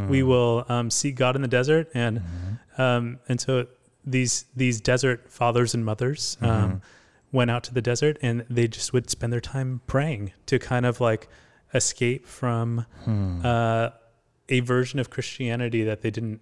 We 0.09 0.23
will 0.23 0.63
um, 0.69 0.89
seek 0.89 1.15
God 1.17 1.35
in 1.35 1.41
the 1.41 1.47
desert, 1.49 1.89
and 1.93 2.19
Mm-hmm. 2.19 2.81
um, 2.81 3.19
and 3.27 3.39
so 3.41 3.67
these 4.05 4.45
these 4.55 4.79
desert 4.79 5.29
fathers 5.29 5.73
and 5.73 5.83
mothers 5.83 6.37
Mm-hmm. 6.41 6.63
um, 6.63 6.81
went 7.33 7.51
out 7.51 7.63
to 7.65 7.73
the 7.73 7.81
desert, 7.81 8.17
and 8.21 8.45
they 8.49 8.69
just 8.69 8.93
would 8.93 9.09
spend 9.09 9.33
their 9.33 9.41
time 9.41 9.81
praying 9.85 10.31
to 10.45 10.57
kind 10.59 10.85
of 10.85 11.01
like 11.01 11.27
escape 11.73 12.25
from 12.25 12.85
Hmm. 13.03 13.45
uh, 13.45 13.89
a 14.47 14.61
version 14.61 14.99
of 14.99 15.09
Christianity 15.09 15.83
that 15.83 16.01
they 16.01 16.09
didn't 16.11 16.39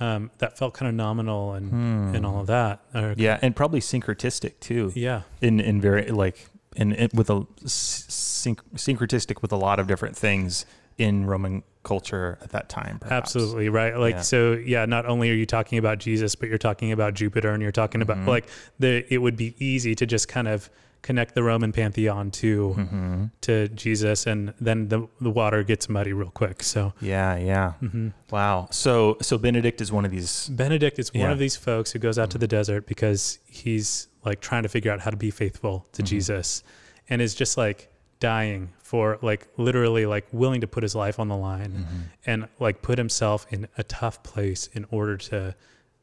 um, 0.00 0.30
that 0.38 0.56
felt 0.58 0.74
kind 0.74 0.88
of 0.88 0.94
nominal 0.94 1.52
and 1.52 2.14
and 2.16 2.24
all 2.26 2.40
of 2.40 2.46
that. 2.48 2.80
Or- 2.94 3.12
Hmm. 3.14 3.20
Yeah, 3.20 3.38
and 3.42 3.54
probably 3.54 3.80
syncretistic 3.80 4.58
too. 4.60 4.92
yeah, 4.94 5.22
In 5.40 5.60
in 5.60 5.80
very 5.80 6.06
like 6.10 6.48
in, 6.76 6.92
in 6.92 7.10
with 7.14 7.28
a 7.30 7.46
synch, 7.64 8.58
syncretistic 8.76 9.42
with 9.42 9.52
a 9.52 9.56
lot 9.56 9.78
of 9.80 9.86
different 9.86 10.16
things 10.16 10.64
in 10.98 11.26
Roman 11.26 11.62
culture 11.82 12.38
at 12.42 12.50
that 12.50 12.68
time. 12.68 12.98
perhaps. 12.98 13.34
Absolutely 13.34 13.68
right. 13.70 13.96
Like 13.96 14.16
Yeah. 14.16 14.20
so, 14.20 14.52
yeah. 14.52 14.84
Not 14.84 15.06
only 15.06 15.30
are 15.30 15.34
you 15.34 15.46
talking 15.46 15.78
about 15.78 15.98
Jesus, 15.98 16.34
but 16.34 16.48
you're 16.48 16.58
talking 16.58 16.92
about 16.92 17.14
Jupiter, 17.14 17.50
and 17.52 17.62
you're 17.62 17.72
talking 17.72 18.00
Mm-hmm. 18.02 18.10
about 18.22 18.28
like 18.28 18.46
the. 18.78 19.04
It 19.12 19.18
would 19.18 19.36
be 19.36 19.54
easy 19.58 19.94
to 19.94 20.04
just 20.06 20.28
kind 20.28 20.46
of 20.48 20.68
connect 21.02 21.34
the 21.34 21.42
Roman 21.42 21.72
pantheon 21.72 22.30
to 22.32 22.74
Mm-hmm. 22.78 23.24
to 23.42 23.68
Jesus, 23.68 24.26
and 24.26 24.52
then 24.60 24.88
the 24.88 25.08
the 25.20 25.30
water 25.30 25.62
gets 25.62 25.88
muddy 25.88 26.12
real 26.12 26.30
quick. 26.30 26.62
So 26.62 26.92
Yeah, 27.00 27.36
yeah. 27.36 27.72
Mm-hmm. 27.82 28.08
Wow. 28.30 28.68
So 28.70 29.16
so 29.20 29.38
Benedict 29.38 29.80
is 29.80 29.90
one 29.92 30.04
of 30.04 30.10
these. 30.10 30.48
Benedict 30.50 30.98
is 30.98 31.12
one 31.14 31.30
of 31.30 31.38
these 31.38 31.56
folks 31.56 31.92
who 31.92 31.98
goes 31.98 32.18
out 32.18 32.30
to 32.30 32.38
the 32.38 32.48
desert 32.48 32.86
because 32.86 33.38
he's 33.46 34.08
like 34.24 34.40
trying 34.40 34.62
to 34.64 34.68
figure 34.68 34.92
out 34.92 35.00
how 35.00 35.10
to 35.10 35.16
be 35.16 35.30
faithful 35.30 35.86
to 35.92 36.02
Jesus, 36.02 36.62
and 37.08 37.22
is 37.22 37.34
just 37.34 37.56
like 37.56 37.88
dying 38.20 38.68
for 38.82 39.18
like 39.22 39.48
literally 39.56 40.04
like 40.04 40.26
willing 40.32 40.60
to 40.60 40.66
put 40.66 40.82
his 40.82 40.94
life 40.94 41.18
on 41.18 41.28
the 41.28 41.36
line 41.36 41.70
Mm-hmm. 41.72 42.00
and 42.26 42.48
like 42.58 42.82
put 42.82 42.98
himself 42.98 43.46
in 43.50 43.66
a 43.78 43.82
tough 43.84 44.22
place 44.22 44.68
in 44.74 44.84
order 44.90 45.16
to 45.16 45.54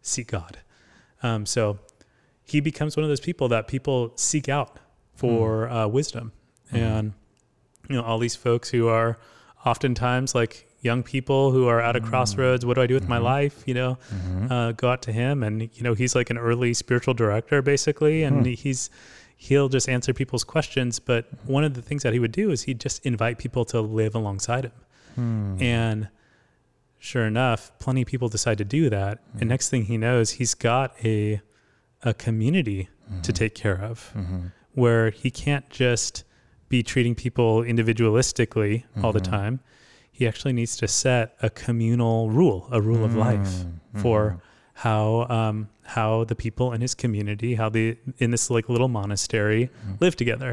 seek 0.01 0.27
God. 0.31 0.57
Um, 1.21 1.45
so 1.45 1.77
he 2.43 2.59
becomes 2.61 2.95
one 2.97 3.03
of 3.03 3.09
those 3.09 3.19
people 3.19 3.49
that 3.49 3.67
people 3.67 4.13
seek 4.15 4.47
out 4.49 4.79
for 5.17 5.67
mm. 5.67 5.85
uh, 5.85 5.87
wisdom, 5.89 6.31
mm-hmm. 6.67 6.77
and 6.77 7.13
you 7.89 7.95
know 7.95 8.03
all 8.03 8.19
these 8.19 8.35
folks 8.35 8.69
who 8.69 8.87
are 8.87 9.17
oftentimes 9.65 10.33
like 10.33 10.67
young 10.81 11.03
people 11.03 11.51
who 11.51 11.67
are 11.67 11.81
at 11.81 11.95
a 11.95 11.99
crossroads. 11.99 12.65
What 12.65 12.75
do 12.75 12.81
I 12.81 12.87
do 12.87 12.93
with 12.93 13.09
my 13.09 13.17
mm-hmm. 13.17 13.25
life? 13.25 13.63
You 13.65 13.73
know, 13.73 13.97
mm-hmm. 14.13 14.51
uh, 14.51 14.71
go 14.73 14.89
out 14.89 15.01
to 15.03 15.11
him, 15.11 15.43
and 15.43 15.61
you 15.61 15.83
know 15.83 15.93
he's 15.93 16.15
like 16.15 16.29
an 16.29 16.37
early 16.37 16.73
spiritual 16.73 17.13
director 17.13 17.61
basically, 17.61 18.23
and 18.23 18.45
hmm. 18.45 18.53
he's 18.53 18.89
he'll 19.35 19.69
just 19.69 19.89
answer 19.89 20.13
people's 20.13 20.43
questions. 20.43 20.99
But 20.99 21.25
one 21.45 21.63
of 21.63 21.73
the 21.73 21.81
things 21.81 22.03
that 22.03 22.13
he 22.13 22.19
would 22.19 22.31
do 22.31 22.51
is 22.51 22.63
he'd 22.63 22.79
just 22.79 23.05
invite 23.05 23.37
people 23.37 23.65
to 23.65 23.81
live 23.81 24.15
alongside 24.15 24.65
him. 24.65 24.71
Hmm. 25.15 25.57
And 25.61 26.07
sure 26.99 27.25
enough, 27.25 27.71
plenty 27.79 28.03
of 28.03 28.07
people 28.07 28.29
decide 28.29 28.57
to 28.59 28.65
do 28.65 28.89
that. 28.89 29.19
And 29.33 29.43
hmm. 29.43 29.49
next 29.49 29.69
thing 29.69 29.85
he 29.85 29.97
knows, 29.97 30.31
he's 30.31 30.53
got 30.53 30.93
a 31.03 31.41
a 32.03 32.13
community 32.13 32.89
to 33.23 33.31
take 33.33 33.55
care 33.55 33.81
of 33.81 34.13
where 34.81 35.09
he 35.21 35.29
can't 35.31 35.67
just 35.69 36.23
be 36.69 36.83
treating 36.83 37.15
people 37.15 37.63
individualistically 37.73 38.83
all 39.03 39.11
the 39.13 39.19
time. 39.37 39.59
He 40.11 40.27
actually 40.27 40.53
needs 40.53 40.75
to 40.77 40.87
set 40.87 41.35
a 41.41 41.49
communal 41.49 42.29
rule, 42.39 42.67
a 42.71 42.79
rule 42.81 43.03
of 43.05 43.13
life 43.27 43.53
for 44.01 44.19
how 44.73 45.25
um, 45.37 45.69
how 45.95 46.23
the 46.25 46.35
people 46.35 46.67
in 46.75 46.81
his 46.81 46.93
community, 47.03 47.55
how 47.55 47.69
the 47.69 47.97
in 48.23 48.29
this 48.31 48.49
like 48.49 48.69
little 48.69 48.87
monastery 48.99 49.69
live 49.99 50.15
together. 50.15 50.51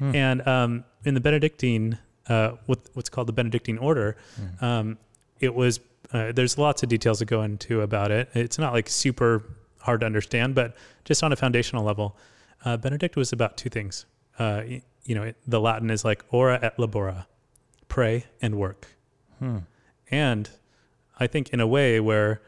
And 0.00 0.38
um, 0.48 0.84
in 1.04 1.14
the 1.14 1.20
Benedictine, 1.20 1.98
uh, 2.28 2.52
what, 2.66 2.78
what's 2.94 3.10
called 3.10 3.28
the 3.28 3.34
Benedictine 3.34 3.78
order, 3.78 4.16
um, 4.60 4.96
it 5.40 5.54
was 5.54 5.78
uh, 6.12 6.32
there's 6.32 6.56
lots 6.58 6.82
of 6.82 6.88
details 6.88 7.18
to 7.20 7.24
go 7.24 7.42
into 7.42 7.82
about 7.82 8.10
it. 8.10 8.28
It's 8.34 8.58
not 8.58 8.72
like 8.72 8.88
super 8.88 9.44
hard 9.86 10.00
to 10.00 10.06
understand, 10.06 10.54
but 10.54 10.68
just 11.04 11.22
on 11.22 11.32
a 11.32 11.36
foundational 11.36 11.84
level, 11.84 12.16
uh, 12.64 12.76
Benedict 12.76 13.16
was 13.16 13.32
about 13.32 13.56
two 13.56 13.68
things. 13.70 14.06
Uh, 14.38 14.62
you 15.04 15.14
know, 15.14 15.24
it, 15.24 15.36
the 15.46 15.60
Latin 15.60 15.90
is 15.90 16.04
like 16.04 16.24
ora 16.30 16.58
et 16.62 16.76
labora, 16.76 17.26
pray 17.88 18.24
and 18.40 18.56
work. 18.56 18.86
And 20.10 20.50
I 21.18 21.26
think 21.26 21.50
in 21.50 21.60
a 21.60 21.66
way 21.66 22.00
where 22.00 22.42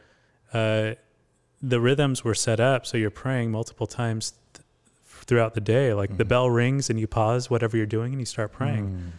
uh, 0.53 0.92
the 1.62 1.81
rhythms 1.81 2.25
were 2.25 2.35
set 2.35 2.61
up 2.61 2.85
so 2.85 2.96
you're 2.98 3.11
praying 3.11 3.51
multiple 3.51 3.87
times 3.87 4.35
throughout 5.24 5.54
the 5.54 5.61
day. 5.61 5.94
Like 5.94 6.16
the 6.16 6.24
bell 6.24 6.50
rings 6.50 6.90
and 6.90 6.98
you 6.98 7.06
pause 7.06 7.50
whatever 7.50 7.76
you're 7.76 7.87
doing 7.87 8.12
and 8.12 8.20
you 8.20 8.26
start 8.26 8.52
praying. 8.52 9.12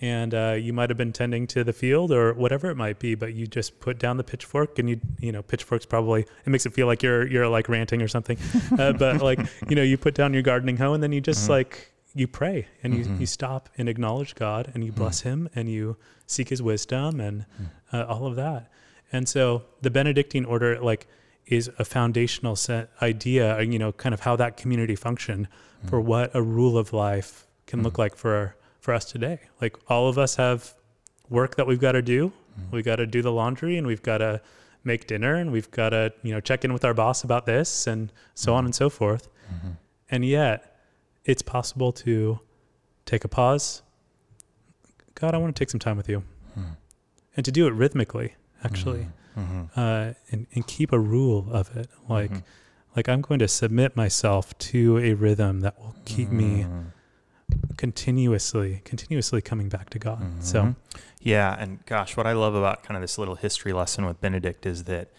And 0.00 0.34
uh, 0.34 0.56
you 0.58 0.72
might 0.72 0.90
have 0.90 0.96
been 0.96 1.12
tending 1.12 1.46
to 1.48 1.64
the 1.64 1.72
field 1.72 2.12
or 2.12 2.34
whatever 2.34 2.70
it 2.70 2.76
might 2.76 2.98
be, 2.98 3.14
but 3.14 3.34
you 3.34 3.46
just 3.46 3.80
put 3.80 3.98
down 3.98 4.16
the 4.16 4.24
pitchfork 4.24 4.78
and 4.78 4.88
you 4.90 5.00
you 5.20 5.32
know 5.32 5.42
pitchforks 5.42 5.86
probably 5.86 6.22
it 6.22 6.50
makes 6.50 6.66
it 6.66 6.72
feel 6.72 6.86
like 6.86 7.02
you're 7.02 7.26
you're 7.26 7.48
like 7.48 7.68
ranting 7.68 8.02
or 8.02 8.08
something. 8.08 8.38
uh, 8.78 8.92
but 8.92 9.22
like 9.22 9.40
you 9.68 9.76
know 9.76 9.82
you 9.82 9.96
put 9.96 10.14
down 10.14 10.34
your 10.34 10.42
gardening 10.42 10.76
hoe 10.76 10.94
and 10.94 11.02
then 11.02 11.12
you 11.12 11.20
just 11.20 11.48
like 11.48 11.92
you 12.16 12.26
pray 12.26 12.66
and 12.82 12.94
you, 12.94 13.04
you 13.18 13.26
stop 13.26 13.68
and 13.76 13.90
acknowledge 13.90 14.34
God 14.34 14.70
and 14.72 14.82
you 14.82 14.90
bless 14.90 15.20
Him 15.20 15.50
and 15.54 15.68
you 15.68 15.98
seek 16.26 16.48
His 16.48 16.62
wisdom 16.62 17.20
and 17.20 17.44
uh, 17.92 18.04
all 18.08 18.26
of 18.26 18.36
that. 18.36 18.70
And 19.12 19.28
so 19.28 19.64
the 19.82 19.90
Benedictine 19.90 20.46
order, 20.46 20.80
like, 20.80 21.06
is 21.46 21.70
a 21.78 21.84
foundational 21.84 22.56
set 22.56 22.90
idea, 23.00 23.56
uh, 23.56 23.60
you 23.60 23.78
know, 23.78 23.92
kind 23.92 24.12
of 24.12 24.20
how 24.20 24.36
that 24.36 24.56
community 24.56 24.96
function 24.96 25.48
mm. 25.84 25.88
for 25.88 26.00
what 26.00 26.34
a 26.34 26.42
rule 26.42 26.76
of 26.76 26.92
life 26.92 27.46
can 27.66 27.82
look 27.82 27.94
mm. 27.94 27.98
like 27.98 28.16
for 28.16 28.56
for 28.80 28.94
us 28.94 29.04
today. 29.04 29.40
Like, 29.60 29.76
all 29.88 30.08
of 30.08 30.16
us 30.16 30.36
have 30.36 30.74
work 31.28 31.56
that 31.56 31.66
we've 31.66 31.80
got 31.80 31.92
to 31.92 32.02
do. 32.02 32.28
Mm. 32.28 32.72
We've 32.72 32.84
got 32.84 32.96
to 32.96 33.06
do 33.06 33.22
the 33.22 33.32
laundry 33.32 33.76
and 33.76 33.86
we've 33.86 34.02
got 34.02 34.18
to 34.18 34.40
make 34.84 35.06
dinner 35.08 35.34
and 35.34 35.50
we've 35.50 35.70
got 35.70 35.90
to, 35.90 36.12
you 36.22 36.32
know, 36.32 36.40
check 36.40 36.64
in 36.64 36.72
with 36.72 36.84
our 36.84 36.94
boss 36.94 37.24
about 37.24 37.46
this 37.46 37.86
and 37.86 38.12
so 38.34 38.54
on 38.54 38.64
and 38.64 38.74
so 38.74 38.88
forth. 38.88 39.28
Mm-hmm. 39.52 39.70
And 40.10 40.24
yet, 40.24 40.80
it's 41.24 41.42
possible 41.42 41.90
to 41.92 42.38
take 43.04 43.24
a 43.24 43.28
pause. 43.28 43.82
God, 45.16 45.34
I 45.34 45.38
want 45.38 45.54
to 45.54 45.58
take 45.58 45.70
some 45.70 45.80
time 45.80 45.96
with 45.96 46.08
you. 46.08 46.22
Hmm. 46.54 46.62
And 47.36 47.44
to 47.44 47.50
do 47.50 47.66
it 47.66 47.72
rhythmically, 47.72 48.34
actually, 48.62 49.08
Mm-hmm. 49.36 49.64
uh, 49.76 50.12
and, 50.30 50.46
and 50.54 50.66
keep 50.66 50.92
a 50.92 50.98
rule 50.98 51.48
of 51.50 51.76
it. 51.76 51.88
Mm-hmm. 51.90 52.12
Like, 52.12 52.30
like 52.96 53.08
I'm 53.08 53.20
going 53.20 53.40
to 53.40 53.48
submit 53.48 53.96
myself 53.96 54.56
to 54.58 54.98
a 54.98 55.14
rhythm 55.14 55.60
that 55.60 55.78
will 55.78 55.94
keep 56.04 56.30
me 56.30 56.64
mm-hmm. 56.64 57.60
continuously, 57.76 58.80
continuously 58.84 59.42
coming 59.42 59.68
back 59.68 59.90
to 59.90 59.98
God. 59.98 60.22
So, 60.40 60.74
Yeah, 61.20 61.56
and 61.58 61.84
gosh, 61.86 62.16
what 62.16 62.26
I 62.26 62.32
love 62.32 62.54
about 62.54 62.82
kind 62.82 62.96
of 62.96 63.02
this 63.02 63.18
little 63.18 63.34
history 63.34 63.72
lesson 63.72 64.06
with 64.06 64.20
Benedict 64.20 64.64
is 64.64 64.84
that 64.84 65.10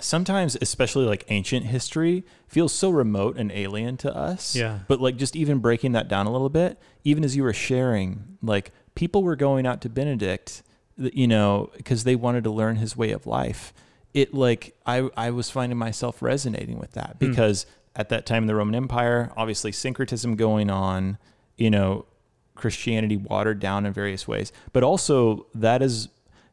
sometimes, 0.00 0.56
especially 0.60 1.04
like 1.04 1.24
ancient 1.28 1.66
history, 1.66 2.24
feels 2.48 2.72
so 2.72 2.90
remote 2.90 3.36
and 3.36 3.50
alien 3.52 3.96
to 3.98 4.16
us. 4.16 4.54
Yeah. 4.54 4.80
But 4.88 5.00
like 5.00 5.16
just 5.16 5.36
even 5.36 5.58
breaking 5.58 5.92
that 5.92 6.08
down 6.08 6.26
a 6.26 6.32
little 6.32 6.48
bit, 6.48 6.78
even 7.04 7.24
as 7.24 7.36
you 7.36 7.42
were 7.42 7.52
sharing, 7.52 8.38
like 8.42 8.72
people 8.94 9.22
were 9.22 9.36
going 9.36 9.66
out 9.66 9.80
to 9.82 9.88
Benedict, 9.88 10.62
you 11.00 11.26
know, 11.26 11.70
because 11.76 12.04
they 12.04 12.16
wanted 12.16 12.44
to 12.44 12.50
learn 12.50 12.76
his 12.76 12.96
way 12.96 13.10
of 13.10 13.26
life. 13.26 13.72
It 14.12 14.34
like 14.34 14.76
I 14.86 15.08
I 15.16 15.30
was 15.30 15.50
finding 15.50 15.78
myself 15.78 16.20
resonating 16.22 16.78
with 16.78 16.92
that 16.92 17.16
hmm. 17.18 17.30
because 17.30 17.66
at 17.96 18.08
that 18.10 18.26
time 18.26 18.44
in 18.44 18.46
the 18.46 18.54
Roman 18.54 18.74
Empire, 18.74 19.32
obviously 19.36 19.72
syncretism 19.72 20.36
going 20.36 20.70
on, 20.70 21.18
you 21.56 21.70
know, 21.70 22.06
Christianity 22.54 23.16
watered 23.16 23.58
down 23.58 23.86
in 23.86 23.92
various 23.92 24.28
ways, 24.28 24.52
but 24.72 24.82
also 24.82 25.46
that 25.54 25.82
is 25.82 26.08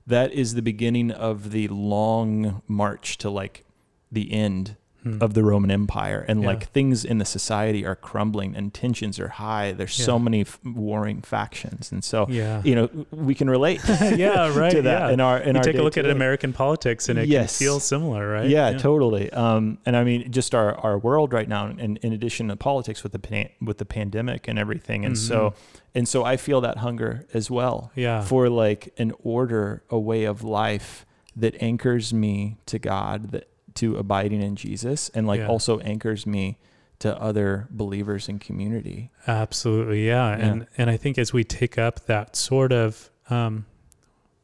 that 0.05 0.31
is 0.31 0.53
the 0.53 0.61
beginning 0.61 1.11
of 1.11 1.51
the 1.51 1.67
long 1.67 2.61
march 2.67 3.17
to 3.19 3.29
like 3.29 3.65
the 4.11 4.31
end 4.31 4.77
of 5.21 5.33
the 5.35 5.43
Roman 5.43 5.71
Empire, 5.71 6.25
and 6.27 6.41
Yeah. 6.41 6.47
like 6.47 6.69
things 6.71 7.05
in 7.05 7.17
the 7.17 7.23
society 7.23 7.85
are 7.85 7.95
crumbling 7.95 8.55
and 8.57 8.73
tensions 8.73 9.19
are 9.21 9.29
high. 9.29 9.71
There's 9.71 9.93
so 9.95 10.19
many 10.19 10.41
f- 10.41 10.59
warring 10.65 11.21
factions, 11.21 11.93
and 11.93 12.03
so 12.03 12.25
Yeah. 12.29 12.61
you 12.65 12.75
know 12.75 12.89
we 13.11 13.33
can 13.33 13.49
relate. 13.49 13.79
yeah, 14.01 14.53
right. 14.57 14.71
to 14.71 14.81
that 14.81 15.07
yeah. 15.07 15.13
in 15.13 15.21
our 15.21 15.37
in 15.37 15.55
you 15.55 15.59
our 15.59 15.63
take 15.63 15.77
a 15.77 15.83
look 15.83 15.97
at. 15.97 16.05
American 16.07 16.51
politics 16.51 17.07
and 17.09 17.17
it 17.19 17.27
Yes. 17.29 17.57
can 17.57 17.65
feel 17.65 17.79
similar, 17.79 18.29
right? 18.29 18.49
Yeah, 18.49 18.77
totally. 18.77 19.31
Um, 19.31 19.77
and 19.85 19.95
I 19.95 20.03
mean, 20.03 20.29
just 20.31 20.53
our, 20.53 20.75
our 20.75 20.97
world 20.97 21.31
right 21.31 21.47
now, 21.47 21.67
and 21.67 21.97
in 21.99 22.11
addition 22.11 22.47
to 22.49 22.55
politics 22.57 23.01
with 23.03 23.11
the 23.13 23.19
pan, 23.19 23.49
with 23.61 23.77
the 23.77 23.85
pandemic 23.85 24.47
and 24.49 24.59
everything, 24.59 25.05
and 25.05 25.17
so 25.17 25.53
and 25.95 26.05
so 26.07 26.23
I 26.25 26.35
feel 26.37 26.59
that 26.61 26.77
hunger 26.79 27.25
as 27.33 27.49
well 27.49 27.91
Yeah. 27.95 28.21
for 28.23 28.49
like 28.49 28.93
an 28.97 29.13
order, 29.23 29.83
a 29.89 29.97
way 29.99 30.25
of 30.25 30.43
life 30.43 31.05
that 31.35 31.55
anchors 31.61 32.13
me 32.13 32.57
to 32.65 32.77
God, 32.79 33.31
that 33.31 33.47
to 33.77 33.95
abiding 33.97 34.41
in 34.41 34.55
Jesus, 34.55 35.09
and 35.13 35.25
like 35.27 35.39
Yeah. 35.39 35.47
also 35.47 35.79
anchors 35.79 36.25
me 36.27 36.57
to 36.99 37.15
other 37.21 37.67
believers 37.69 38.27
in 38.27 38.39
community. 38.39 39.11
Absolutely, 39.27 40.07
yeah. 40.07 40.35
Yeah. 40.37 40.45
And 40.45 40.67
and 40.77 40.89
I 40.89 40.97
think 40.97 41.17
as 41.17 41.31
we 41.33 41.43
take 41.43 41.77
up 41.77 42.05
that 42.07 42.35
sort 42.35 42.71
of 42.73 43.09
um, 43.29 43.65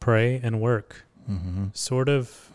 pray 0.00 0.40
and 0.42 0.60
work, 0.60 1.04
Mm-hmm. 1.30 1.68
sort 1.72 2.10
of 2.10 2.50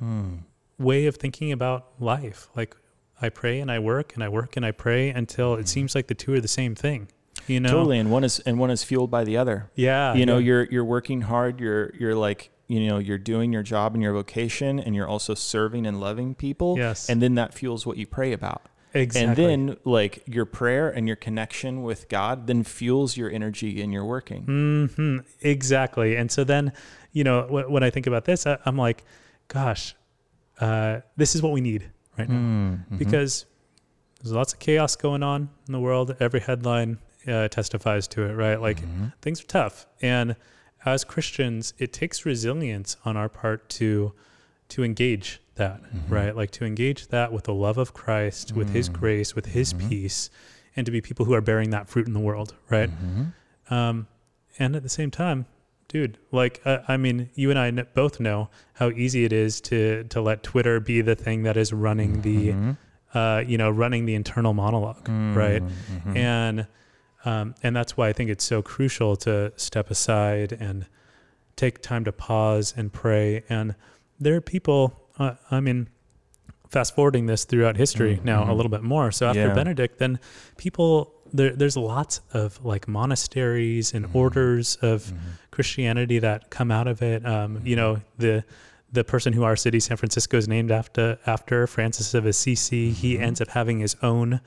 way 0.77 1.07
of 1.07 1.15
thinking 1.15 1.51
about 1.51 1.87
life, 1.99 2.49
like 2.55 2.75
I 3.19 3.29
pray 3.29 3.59
and 3.59 3.71
I 3.71 3.79
work 3.79 4.13
and 4.13 4.23
I 4.23 4.29
work 4.29 4.55
and 4.57 4.63
I 4.65 4.69
pray 4.71 5.09
until 5.09 5.55
it 5.55 5.67
seems 5.67 5.95
like 5.95 6.05
the 6.05 6.13
two 6.13 6.33
are 6.35 6.39
the 6.39 6.47
same 6.47 6.75
thing. 6.75 7.07
You 7.47 7.59
know, 7.59 7.69
Totally, 7.71 7.97
and 7.97 8.11
one 8.11 8.23
is 8.23 8.39
and 8.41 8.59
one 8.59 8.69
is 8.69 8.83
fueled 8.83 9.09
by 9.09 9.23
the 9.23 9.37
other. 9.37 9.71
Yeah, 9.73 10.13
you 10.13 10.25
know 10.27 10.37
yeah. 10.37 10.45
you're 10.45 10.63
you're 10.65 10.85
working 10.85 11.21
hard 11.21 11.59
you're 11.59 11.95
you're 11.95 12.13
like 12.15 12.51
you 12.69 12.87
know 12.87 12.97
you're 12.97 13.17
doing 13.17 13.51
your 13.51 13.63
job 13.63 13.93
and 13.95 14.01
your 14.01 14.13
vocation 14.13 14.79
and 14.79 14.95
you're 14.95 15.07
also 15.07 15.33
serving 15.33 15.85
and 15.85 15.99
loving 15.99 16.33
people 16.35 16.77
Yes. 16.77 17.09
and 17.09 17.21
then 17.21 17.35
that 17.35 17.53
fuels 17.53 17.85
what 17.85 17.97
you 17.97 18.07
pray 18.07 18.31
about 18.31 18.61
exactly. 18.93 19.21
and 19.23 19.69
then 19.69 19.77
like 19.85 20.23
your 20.25 20.45
prayer 20.45 20.87
and 20.89 21.05
your 21.07 21.15
connection 21.17 21.83
with 21.83 22.07
god 22.09 22.47
then 22.47 22.63
fuels 22.63 23.17
your 23.17 23.29
energy 23.29 23.81
in 23.81 23.91
your 23.91 24.05
working 24.05 24.45
Mm-hmm. 24.45 25.17
Exactly. 25.41 26.15
And 26.15 26.31
so 26.31 26.43
then, 26.43 26.71
you 27.11 27.23
know, 27.23 27.41
wh- 27.43 27.69
when 27.71 27.83
I 27.83 27.89
think 27.89 28.07
about 28.07 28.25
this, 28.25 28.45
I, 28.47 28.57
I'm 28.65 28.77
like, 28.77 29.03
gosh, 29.47 29.95
uh, 30.59 30.99
this 31.17 31.35
is 31.35 31.41
what 31.41 31.51
we 31.53 31.61
need 31.61 31.89
right 32.17 32.29
now 32.29 32.35
Mm-hmm. 32.37 32.97
because 32.97 33.45
there's 34.21 34.33
lots 34.33 34.53
of 34.53 34.59
chaos 34.59 34.95
going 34.95 35.23
on 35.23 35.49
in 35.67 35.71
the 35.71 35.79
world. 35.79 36.15
Every 36.19 36.39
headline 36.41 36.99
uh, 37.27 37.47
testifies 37.47 38.07
to 38.09 38.23
it, 38.23 38.33
right? 38.33 38.61
Like 38.61 38.81
Mm-hmm. 38.81 39.05
things 39.21 39.41
are 39.41 39.47
tough. 39.47 39.87
And 40.01 40.35
as 40.85 41.03
Christians, 41.03 41.73
it 41.77 41.91
takes 41.93 42.25
resilience 42.25 42.97
on 43.05 43.17
our 43.17 43.29
part 43.29 43.69
to 43.71 44.13
to 44.69 44.83
engage 44.83 45.41
that, 45.55 45.81
Mm-hmm. 45.83 46.13
right? 46.13 46.35
Like 46.35 46.51
to 46.51 46.65
engage 46.65 47.07
that 47.07 47.33
with 47.33 47.45
the 47.45 47.53
love 47.53 47.77
of 47.77 47.93
Christ, 47.93 48.53
with 48.53 48.69
His 48.71 48.87
Mm-hmm. 48.89 48.99
grace, 48.99 49.35
with 49.35 49.47
His 49.47 49.73
peace, 49.73 50.29
and 50.75 50.85
to 50.85 50.91
be 50.91 51.01
people 51.01 51.25
who 51.25 51.33
are 51.33 51.41
bearing 51.41 51.71
that 51.71 51.89
fruit 51.89 52.07
in 52.07 52.13
the 52.13 52.19
world, 52.19 52.53
right? 52.69 52.89
Mm-hmm. 52.91 53.73
Um, 53.73 54.07
and 54.59 54.75
at 54.75 54.83
the 54.83 54.89
same 54.89 55.09
time, 55.11 55.45
dude, 55.87 56.17
like 56.31 56.61
uh, 56.65 56.79
I 56.87 56.97
mean, 56.97 57.29
you 57.33 57.49
and 57.49 57.57
I 57.59 57.71
both 57.71 58.19
know 58.19 58.49
how 58.73 58.89
easy 58.91 59.25
it 59.25 59.33
is 59.33 59.59
to 59.61 60.03
to 60.09 60.21
let 60.21 60.43
Twitter 60.43 60.79
be 60.79 61.01
the 61.01 61.15
thing 61.15 61.43
that 61.43 61.57
is 61.57 61.73
running 61.73 62.21
Mm-hmm. 62.21 62.71
the, 62.71 63.19
uh, 63.19 63.39
you 63.45 63.57
know, 63.57 63.69
running 63.71 64.05
the 64.05 64.13
internal 64.15 64.53
monolog 64.53 65.07
right? 65.35 65.63
Mm-hmm. 65.63 66.15
And 66.17 66.67
um, 67.25 67.55
and 67.63 67.75
that's 67.75 67.97
why 67.97 68.09
I 68.09 68.13
think 68.13 68.29
it's 68.29 68.43
so 68.43 68.61
crucial 68.61 69.15
to 69.17 69.51
step 69.55 69.91
aside 69.91 70.53
and 70.53 70.85
take 71.55 71.81
time 71.81 72.05
to 72.05 72.11
pause 72.11 72.73
and 72.77 72.91
pray. 72.91 73.43
And 73.49 73.75
there 74.19 74.35
are 74.35 74.41
people. 74.41 74.93
Uh, 75.17 75.35
I 75.51 75.59
mean, 75.59 75.89
fast 76.69 76.95
forwarding 76.95 77.25
this 77.25 77.43
throughout 77.45 77.75
history 77.75 78.21
now 78.23 78.49
a 78.49 78.53
little 78.53 78.69
bit 78.69 78.83
more. 78.83 79.11
So 79.11 79.27
after 79.27 79.39
Mm-hmm. 79.41 79.49
Yeah. 79.49 79.55
Benedict, 79.55 79.99
then 79.99 80.19
people 80.57 81.13
there, 81.33 81.55
there's 81.55 81.77
lots 81.77 82.21
of 82.33 82.63
like 82.63 82.87
monasteries 82.87 83.93
and 83.93 84.07
orders 84.13 84.77
of 84.81 85.11
Christianity 85.51 86.19
that 86.19 86.49
come 86.49 86.71
out 86.71 86.87
of 86.87 87.01
it. 87.01 87.25
Um, 87.25 87.59
you 87.63 87.75
know 87.75 88.01
the 88.17 88.43
the 88.91 89.03
person 89.03 89.33
who 89.33 89.43
our 89.43 89.55
city 89.55 89.79
San 89.79 89.97
Francisco 89.97 90.37
is 90.37 90.47
named 90.47 90.71
after 90.71 91.19
after 91.25 91.67
Francis 91.67 92.13
of 92.13 92.25
Assisi. 92.25 92.91
He 92.91 93.19
ends 93.19 93.41
up 93.41 93.49
having 93.49 93.79
his 93.79 93.95
own 94.01 94.39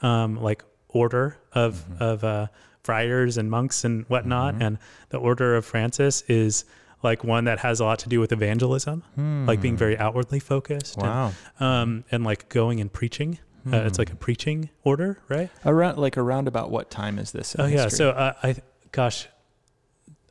um, 0.00 0.40
like 0.40 0.64
order 0.92 1.36
of 1.52 1.84
of 2.00 2.24
uh, 2.24 2.46
friars 2.82 3.36
and 3.36 3.50
monks 3.50 3.84
and 3.84 4.04
whatnot. 4.08 4.54
And 4.62 4.78
the 5.10 5.18
order 5.18 5.56
of 5.56 5.64
Francis 5.64 6.22
is 6.28 6.64
like 7.02 7.24
one 7.24 7.44
that 7.44 7.58
has 7.60 7.80
a 7.80 7.84
lot 7.84 7.98
to 8.00 8.08
do 8.08 8.20
with 8.20 8.32
evangelism, 8.32 9.02
like 9.46 9.60
being 9.60 9.76
very 9.76 9.96
outwardly 9.98 10.38
focused. 10.40 10.98
and, 10.98 11.66
um, 11.66 12.04
and 12.10 12.24
like 12.24 12.48
going 12.48 12.80
and 12.80 12.92
preaching. 12.92 13.38
Uh, 13.70 13.76
it's 13.84 13.98
like 13.98 14.10
a 14.10 14.16
preaching 14.16 14.70
order, 14.84 15.18
right? 15.28 15.50
around 15.66 15.98
like 15.98 16.16
around 16.16 16.48
about 16.48 16.70
what 16.70 16.90
time 16.90 17.18
is 17.18 17.30
this 17.32 17.54
Oh 17.58 17.66
yeah. 17.66 17.88
So 17.88 18.10
uh, 18.10 18.32
I, 18.42 18.56
gosh, 18.90 19.28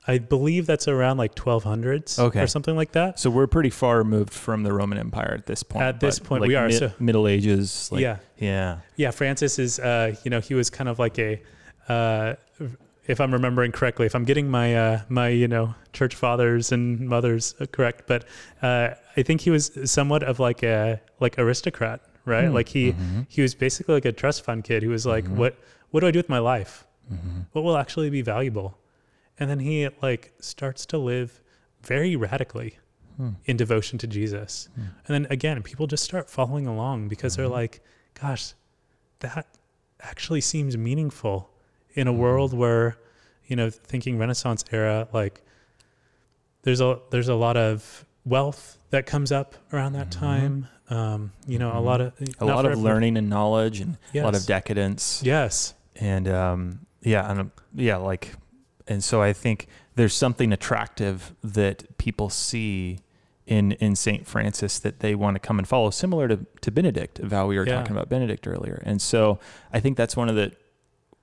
I 0.09 0.17
believe 0.17 0.65
that's 0.65 0.87
around 0.87 1.17
like 1.17 1.35
1200s 1.35 2.17
Okay. 2.19 2.41
or 2.41 2.47
something 2.47 2.75
like 2.75 2.91
that. 2.93 3.19
so 3.19 3.29
we're 3.29 3.47
pretty 3.47 3.69
far 3.69 3.97
removed 3.99 4.33
from 4.33 4.63
the 4.63 4.73
roman 4.73 4.97
empire 4.97 5.33
at 5.37 5.45
this 5.45 5.61
point 5.63 5.83
At 5.85 5.99
this 5.99 6.19
point, 6.19 6.41
like, 6.41 6.47
we 6.49 6.55
are, 6.55 6.67
mid- 6.67 6.79
so- 6.79 6.91
middle 6.99 7.27
ages 7.27 7.89
like, 7.91 8.01
yeah. 8.01 8.17
yeah 8.37 8.79
Yeah. 8.95 9.11
Francis 9.11 9.59
is, 9.59 9.79
uh, 9.79 10.15
you 10.23 10.31
know, 10.31 10.39
he 10.39 10.53
was 10.55 10.69
kind 10.69 10.89
of 10.89 10.99
like 10.99 11.17
a, 11.19 11.41
uh, 11.87 12.33
if 13.07 13.19
I'm 13.19 13.33
remembering 13.33 13.71
correctly, 13.71 14.05
if 14.05 14.13
I'm 14.15 14.23
getting 14.25 14.49
my 14.51 14.75
uh, 14.75 15.01
my 15.09 15.29
you 15.29 15.47
know 15.47 15.73
church 15.93 16.13
fathers 16.15 16.71
and 16.71 16.99
mothers 17.09 17.55
uh, 17.59 17.65
correct, 17.65 18.03
but 18.05 18.25
uh, 18.61 18.89
I 19.17 19.23
think 19.23 19.41
he 19.41 19.49
was 19.49 19.71
somewhat 19.89 20.21
of 20.21 20.39
like 20.39 20.61
a 20.61 21.01
like 21.19 21.39
aristocrat, 21.39 22.01
right? 22.25 22.47
Hmm. 22.47 22.53
Like 22.53 22.69
he 22.69 22.91
Mm-hmm. 22.91 23.21
he 23.27 23.41
was 23.41 23.55
basically 23.55 23.95
like 23.95 24.05
a 24.05 24.11
trust 24.11 24.43
fund 24.45 24.63
kid 24.63 24.83
who 24.83 24.89
was 24.91 25.05
like, 25.07 25.25
what 25.27 25.55
what 25.89 26.01
do 26.01 26.07
I 26.07 26.11
do 26.11 26.19
with 26.19 26.29
my 26.29 26.37
life? 26.37 26.85
Mm-hmm. 27.11 27.39
What 27.53 27.63
will 27.63 27.77
actually 27.77 28.11
be 28.11 28.21
valuable? 28.21 28.77
And 29.39 29.49
then 29.49 29.59
he 29.59 29.87
like 30.01 30.33
starts 30.39 30.85
to 30.87 30.97
live 30.97 31.41
very 31.83 32.15
radically 32.15 32.77
Hmm. 33.17 33.31
in 33.45 33.57
devotion 33.57 33.97
to 33.99 34.07
Jesus. 34.07 34.69
And 34.77 34.89
then 35.07 35.27
again, 35.29 35.61
people 35.61 35.87
just 35.87 36.03
start 36.05 36.29
following 36.29 36.67
along 36.67 37.09
because 37.09 37.35
they're 37.35 37.45
Mm-hmm. 37.45 37.53
like, 37.53 37.81
gosh, 38.21 38.53
that 39.19 39.45
actually 40.01 40.39
seems 40.41 40.77
meaningful 40.77 41.49
in 41.95 42.07
Mm-hmm. 42.07 42.15
a 42.15 42.19
world 42.21 42.53
where, 42.53 42.97
you 43.47 43.55
know, 43.57 43.69
thinking 43.69 44.17
Renaissance 44.17 44.63
era, 44.71 45.07
like 45.11 45.41
there's 46.63 46.81
a 46.81 46.99
there's 47.11 47.27
a 47.29 47.35
lot 47.35 47.57
of 47.57 48.05
wealth 48.25 48.77
that 48.91 49.05
comes 49.05 49.31
up 49.31 49.55
around 49.73 49.93
that 49.93 50.11
time. 50.11 50.67
Um, 50.89 51.31
you 51.47 51.59
know, 51.59 51.71
a 51.77 51.79
lot 51.81 52.01
of 52.01 52.15
Mm-hmm. 52.17 52.43
a 52.43 52.47
lot 52.47 52.65
of 52.65 52.79
learning 52.79 53.17
and 53.17 53.29
knowledge 53.29 53.79
and 53.81 53.97
a 54.15 54.21
lot 54.21 54.35
of 54.35 54.45
decadence 54.45 55.21
Yes. 55.23 55.73
and 55.97 56.27
um, 56.27 56.85
yeah, 57.01 57.29
and 57.29 57.39
um, 57.41 57.51
yeah, 57.75 57.97
like, 57.97 58.33
and 58.89 59.01
so 59.03 59.21
I 59.21 59.31
think 59.31 59.67
there's 59.95 60.13
something 60.13 60.51
attractive 60.51 61.33
that 61.43 61.97
people 61.97 62.29
see 62.29 62.99
in 63.45 63.71
in 63.73 63.95
Saint 63.95 64.27
Francis 64.27 64.77
that 64.79 64.99
they 64.99 65.15
want 65.15 65.35
to 65.35 65.39
come 65.39 65.57
and 65.59 65.67
follow, 65.67 65.89
similar 65.91 66.27
to 66.27 66.45
to 66.61 66.71
Benedict, 66.71 67.19
of 67.19 67.31
how 67.31 67.47
we 67.47 67.57
were 67.57 67.65
Yeah. 67.65 67.75
talking 67.75 67.91
about 67.95 68.09
Benedict 68.09 68.47
earlier. 68.47 68.81
And 68.85 69.01
so 69.01 69.39
I 69.71 69.79
think 69.79 69.95
that's 69.97 70.17
one 70.17 70.27
of 70.29 70.35
the 70.35 70.51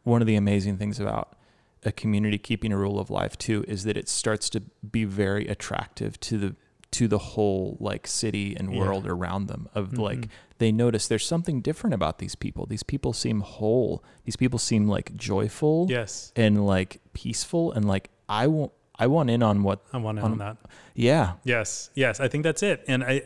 one 0.05 0.21
of 0.23 0.27
the 0.27 0.37
amazing 0.37 0.79
things 0.79 0.99
about 1.01 1.37
a 1.85 1.93
community 1.93 2.39
keeping 2.39 2.73
a 2.73 2.77
rule 2.77 2.99
of 2.99 3.11
life 3.11 3.37
too 3.39 3.65
is 3.69 3.85
that 3.85 3.97
it 3.97 4.09
starts 4.09 4.49
to 4.51 4.61
be 4.91 5.05
very 5.05 5.47
attractive 5.47 6.19
to 6.21 6.39
the 6.39 6.57
to 6.93 7.09
the 7.09 7.19
whole 7.19 7.77
like 7.81 8.07
city 8.07 8.57
and 8.57 8.73
Yeah. 8.73 8.79
world 8.81 9.07
around 9.07 9.47
them 9.49 9.69
of 9.75 9.99
like 9.99 10.21
Mhm. 10.21 10.29
they 10.59 10.73
notice 10.73 11.09
there's 11.09 11.27
something 11.27 11.61
different 11.61 11.95
about 11.95 12.19
these 12.19 12.35
people 12.35 12.65
these 12.67 12.83
people 12.83 13.13
seem 13.13 13.41
whole 13.41 14.03
these 14.25 14.37
people 14.37 14.59
seem 14.59 14.87
like 14.87 15.15
joyful 15.17 15.87
Yes. 15.91 16.33
and 16.37 16.67
like 16.67 17.01
peaceful 17.13 17.73
and 17.73 17.87
like 17.87 18.11
i 18.29 18.47
want 18.47 18.73
i 18.99 19.07
want 19.07 19.29
in 19.31 19.43
on 19.43 19.63
what 19.63 19.81
I 19.93 19.99
want 19.99 20.19
in 20.19 20.25
On- 20.25 20.33
on 20.33 20.39
that. 20.39 20.57
yeah 20.95 21.35
Yes, 21.45 21.91
yes, 21.95 22.19
I 22.21 22.29
think 22.29 22.45
that's 22.45 22.63
it. 22.63 22.83
And 22.89 23.05
I, 23.05 23.23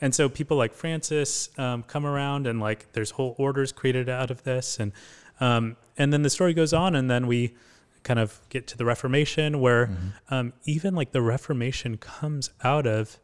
and 0.00 0.12
so 0.14 0.28
people 0.28 0.56
like 0.56 0.72
Francis 0.74 1.48
um, 1.58 1.84
come 1.84 2.04
around, 2.04 2.48
and 2.48 2.58
like 2.58 2.90
there's 2.92 3.12
whole 3.12 3.36
orders 3.38 3.70
created 3.70 4.08
out 4.08 4.30
of 4.32 4.42
this, 4.42 4.80
and 4.80 4.90
um, 5.40 5.76
and 5.96 6.12
then 6.12 6.22
the 6.22 6.30
story 6.30 6.54
goes 6.54 6.72
on, 6.72 6.96
and 6.96 7.08
then 7.08 7.28
we 7.28 7.54
kind 8.02 8.18
of 8.18 8.40
get 8.48 8.66
to 8.68 8.76
the 8.76 8.84
Reformation, 8.84 9.60
where 9.60 9.90
um, 10.30 10.52
even 10.64 10.94
like 10.94 11.12
the 11.12 11.22
Reformation 11.22 11.96
comes 11.96 12.50
out 12.62 12.86
of 12.86 13.18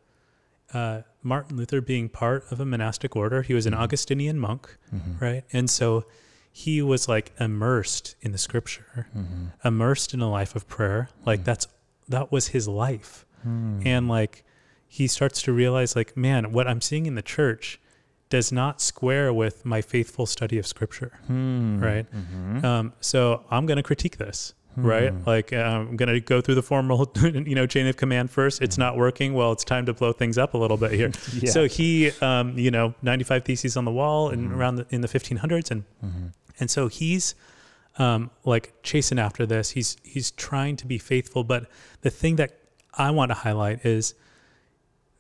uh, 0.75 1.03
Martin 1.23 1.57
Luther 1.57 1.81
being 1.81 2.09
part 2.09 2.45
of 2.51 2.61
a 2.61 2.65
monastic 2.65 3.17
order. 3.17 3.43
He 3.43 3.55
was 3.55 3.67
an 3.67 3.75
Augustinian 3.75 4.39
monk, 4.39 4.77
right? 5.21 5.45
And 5.53 5.69
so 5.71 6.05
he 6.53 6.83
was 6.83 7.09
like 7.09 7.33
immersed 7.41 8.17
in 8.21 8.33
the 8.33 8.39
Scripture, 8.39 9.07
immersed 9.65 10.13
in 10.15 10.21
a 10.21 10.31
life 10.31 10.55
of 10.57 10.67
prayer. 10.69 11.09
Like 11.25 11.45
that's 11.45 11.67
that 12.09 12.31
was 12.33 12.49
his 12.49 12.67
life. 12.69 13.25
And 13.45 14.09
like 14.09 14.45
he 14.87 15.07
starts 15.07 15.43
to 15.43 15.53
realize 15.53 15.95
like 15.95 16.17
man 16.17 16.51
what 16.53 16.67
i'm 16.67 16.81
seeing 16.81 17.05
in 17.07 17.15
the 17.15 17.21
church 17.23 17.79
does 18.31 18.51
not 18.51 18.81
square 18.81 19.33
with 19.35 19.65
my 19.67 19.81
faithful 19.83 20.25
study 20.25 20.57
of 20.59 20.67
scripture 20.67 21.13
Hmm. 21.27 21.79
right? 21.79 22.07
Um, 22.65 22.93
so 23.01 23.45
i'm 23.51 23.67
going 23.67 23.77
to 23.77 23.83
critique 23.83 24.17
this 24.17 24.55
right? 24.85 25.13
Like 25.27 25.53
uh, 25.53 25.57
I'm 25.57 25.97
going 25.97 26.09
to 26.09 26.21
go 26.21 26.41
through 26.41 26.55
the 26.57 26.63
formal, 26.63 27.13
you 27.23 27.55
know, 27.55 27.67
chain 27.67 27.87
of 27.87 27.97
command 27.97 28.31
first. 28.31 28.63
It's 28.63 28.79
not 28.79 28.97
working. 28.97 29.35
Well, 29.35 29.53
it's 29.53 29.65
time 29.65 29.87
to 29.87 29.93
blow 29.93 30.13
things 30.13 30.39
up 30.39 30.55
a 30.55 30.59
little 30.59 30.77
bit 30.77 30.93
here. 30.93 31.13
Yeah. 31.39 31.51
So 31.51 31.69
he, 31.69 32.11
um, 32.21 32.59
you 32.59 32.71
know, 32.71 32.95
95 33.03 33.45
theses 33.45 33.77
on 33.77 33.85
the 33.85 33.93
wall 33.93 34.31
and 34.31 34.53
around 34.53 34.77
the, 34.77 34.87
in 34.91 35.03
the 35.03 35.09
1500s, 35.09 35.71
and 35.71 35.85
and 36.59 36.71
so 36.71 36.89
he's 36.89 37.35
um, 37.99 38.31
like 38.45 38.73
chasing 38.83 39.19
after 39.19 39.47
this. 39.47 39.71
He's 39.71 39.97
he's 40.03 40.31
trying 40.33 40.77
to 40.77 40.87
be 40.87 40.99
faithful, 40.99 41.45
but 41.45 41.67
the 42.01 42.11
thing 42.11 42.37
that 42.37 42.59
I 42.95 43.11
want 43.11 43.31
to 43.31 43.35
highlight 43.35 43.85
is 43.85 44.15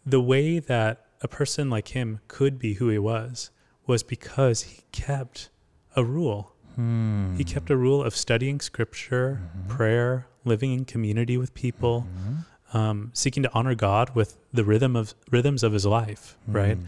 the 0.05 0.21
way 0.21 0.59
that 0.59 1.05
a 1.21 1.29
person 1.29 1.69
like 1.71 1.89
him 1.89 2.21
could 2.29 2.59
be 2.59 2.75
who 2.75 2.89
he 2.89 2.99
was 2.99 3.51
was 3.87 4.03
because 4.03 4.63
he 4.63 4.83
kept 4.93 5.51
a 5.97 6.05
rule. 6.05 6.55
He 6.79 6.83
hmm. 6.83 7.43
kept 7.43 7.71
a 7.71 7.77
rule 7.77 8.05
of 8.05 8.15
studying 8.15 8.61
scripture, 8.61 9.41
mm-hmm. 9.43 9.69
prayer, 9.69 10.29
living 10.45 10.73
in 10.73 10.85
community 10.85 11.37
with 11.37 11.53
people, 11.53 12.07
mm-hmm. 12.07 12.77
um, 12.77 13.11
seeking 13.15 13.43
to 13.43 13.51
honor 13.53 13.75
God 13.75 14.15
with 14.15 14.39
the 14.53 14.63
rhythm 14.63 14.95
of 14.95 15.13
rhythms 15.33 15.65
of 15.65 15.73
his 15.73 15.85
life, 15.85 16.37
mm-hmm. 16.43 16.57
right? 16.57 16.79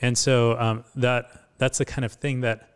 And 0.00 0.16
so 0.16 0.58
um, 0.58 0.84
that 0.96 1.48
that's 1.58 1.76
the 1.76 1.84
kind 1.84 2.06
of 2.06 2.12
thing 2.12 2.40
that 2.40 2.70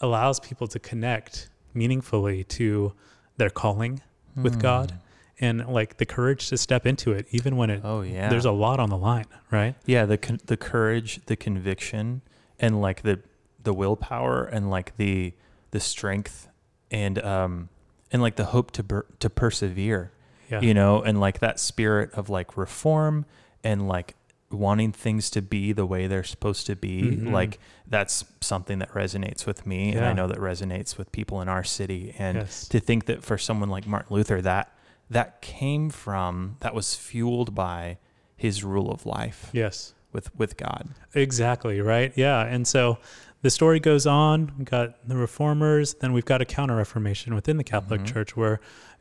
allows 0.00 0.40
people 0.40 0.66
to 0.68 0.78
connect 0.78 1.50
meaningfully 1.74 2.44
to 2.44 2.94
their 3.36 3.50
calling 3.50 4.00
with 4.34 4.54
hmm. 4.54 4.60
God 4.60 4.98
and 5.40 5.66
like 5.66 5.98
the 5.98 6.06
courage 6.06 6.48
to 6.48 6.56
step 6.56 6.86
into 6.86 7.12
it, 7.12 7.26
even 7.32 7.56
when 7.56 7.68
it 7.68 7.82
Oh 7.84 8.00
yeah. 8.00 8.30
there's 8.30 8.46
a 8.46 8.50
lot 8.52 8.80
on 8.80 8.88
the 8.88 8.96
line, 8.96 9.26
right? 9.50 9.74
yeah 9.84 10.06
the 10.06 10.16
con- 10.16 10.40
the 10.46 10.56
courage, 10.56 11.20
the 11.26 11.36
conviction, 11.36 12.22
and 12.58 12.80
like 12.80 13.02
the 13.02 13.20
the 13.62 13.74
willpower 13.74 14.44
and 14.44 14.70
like 14.70 14.96
the 14.96 15.34
the 15.70 15.80
strength 15.80 16.48
and 16.90 17.18
um 17.22 17.68
and 18.12 18.22
like 18.22 18.36
the 18.36 18.46
hope 18.46 18.70
to 18.72 18.84
per- 18.84 19.06
to 19.18 19.28
persevere. 19.30 20.12
Yeah. 20.50 20.60
You 20.60 20.74
know, 20.74 21.02
and 21.02 21.18
like 21.20 21.40
that 21.40 21.58
spirit 21.58 22.12
of 22.14 22.28
like 22.30 22.56
reform 22.56 23.26
and 23.64 23.88
like 23.88 24.14
wanting 24.48 24.92
things 24.92 25.28
to 25.30 25.42
be 25.42 25.72
the 25.72 25.84
way 25.84 26.06
they're 26.06 26.22
supposed 26.22 26.66
to 26.66 26.76
be 26.76 27.02
Mhm. 27.02 27.32
like 27.32 27.58
that's 27.88 28.24
something 28.40 28.78
that 28.78 28.92
resonates 28.92 29.44
with 29.44 29.66
me 29.66 29.92
and 29.92 30.06
i 30.06 30.12
know 30.12 30.28
that 30.28 30.38
resonates 30.38 30.96
with 30.96 31.10
people 31.10 31.40
in 31.40 31.48
our 31.48 31.64
city 31.64 32.14
and 32.16 32.38
Yes. 32.38 32.68
to 32.68 32.78
think 32.78 33.06
that 33.06 33.24
for 33.24 33.36
someone 33.38 33.68
like 33.70 33.88
martin 33.88 34.14
luther 34.14 34.40
that 34.42 34.72
that 35.10 35.42
came 35.42 35.90
from 35.90 36.56
that 36.60 36.74
was 36.76 36.94
fueled 36.94 37.56
by 37.56 37.98
his 38.36 38.62
rule 38.62 38.88
of 38.92 39.04
life 39.04 39.50
Yes. 39.52 39.94
with 40.12 40.32
with 40.38 40.56
god 40.56 40.90
Exactly, 41.12 41.80
right? 41.80 42.12
Yeah. 42.14 42.40
And 42.44 42.68
so 42.68 42.98
the 43.46 43.50
story 43.50 43.78
goes 43.78 44.06
on. 44.06 44.52
We've 44.58 44.66
got 44.78 45.08
the 45.08 45.16
reformers, 45.16 45.94
then 46.00 46.12
we've 46.12 46.24
got 46.24 46.40
a 46.42 46.44
counter 46.44 46.74
reformation 46.74 47.32
within 47.38 47.56
the 47.58 47.64
Catholic 47.74 48.00
Mhm. 48.00 48.12
Church 48.12 48.36
where 48.36 48.58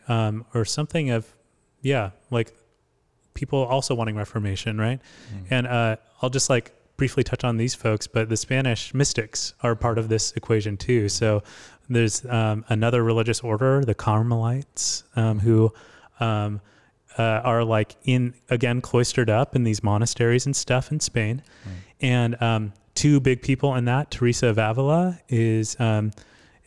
um 0.08 0.46
or 0.54 0.64
something 0.66 1.10
of 1.10 1.22
yeah, 1.82 2.12
like 2.30 2.54
people 3.34 3.60
also 3.74 3.96
wanting 3.96 4.16
reformation, 4.16 4.78
right? 4.88 5.00
And 5.50 5.66
uh 5.66 5.96
I'll 6.22 6.30
just 6.30 6.50
like 6.56 6.72
briefly 6.98 7.24
touch 7.24 7.44
on 7.44 7.58
these 7.58 7.74
folks, 7.76 8.06
but 8.08 8.30
the 8.30 8.38
Spanish 8.38 8.94
mystics 8.94 9.54
are 9.66 9.76
part 9.76 9.98
of 9.98 10.06
this 10.10 10.32
equation 10.34 10.78
too. 10.78 11.10
So 11.10 11.42
there's 11.90 12.24
um, 12.40 12.64
another 12.70 13.04
religious 13.04 13.42
order, 13.42 13.84
the 13.84 13.94
Carmelites, 13.96 15.04
um, 15.16 15.40
who 15.40 15.74
um, 16.20 16.62
uh, 17.18 17.24
are 17.52 17.64
like 17.64 17.96
in 18.04 18.34
again 18.50 18.80
cloistered 18.82 19.30
up 19.30 19.56
in 19.56 19.64
these 19.64 19.82
monasteries 19.84 20.46
and 20.46 20.56
stuff 20.56 20.92
in 20.92 21.00
Spain. 21.00 21.42
And 22.00 22.32
um, 22.42 22.74
two 22.96 23.20
big 23.20 23.42
people 23.42 23.76
in 23.76 23.86
that, 23.86 24.10
Teresa 24.10 24.48
of 24.48 24.58
Avila 24.58 25.20
is, 25.30 25.76
um, 25.80 26.12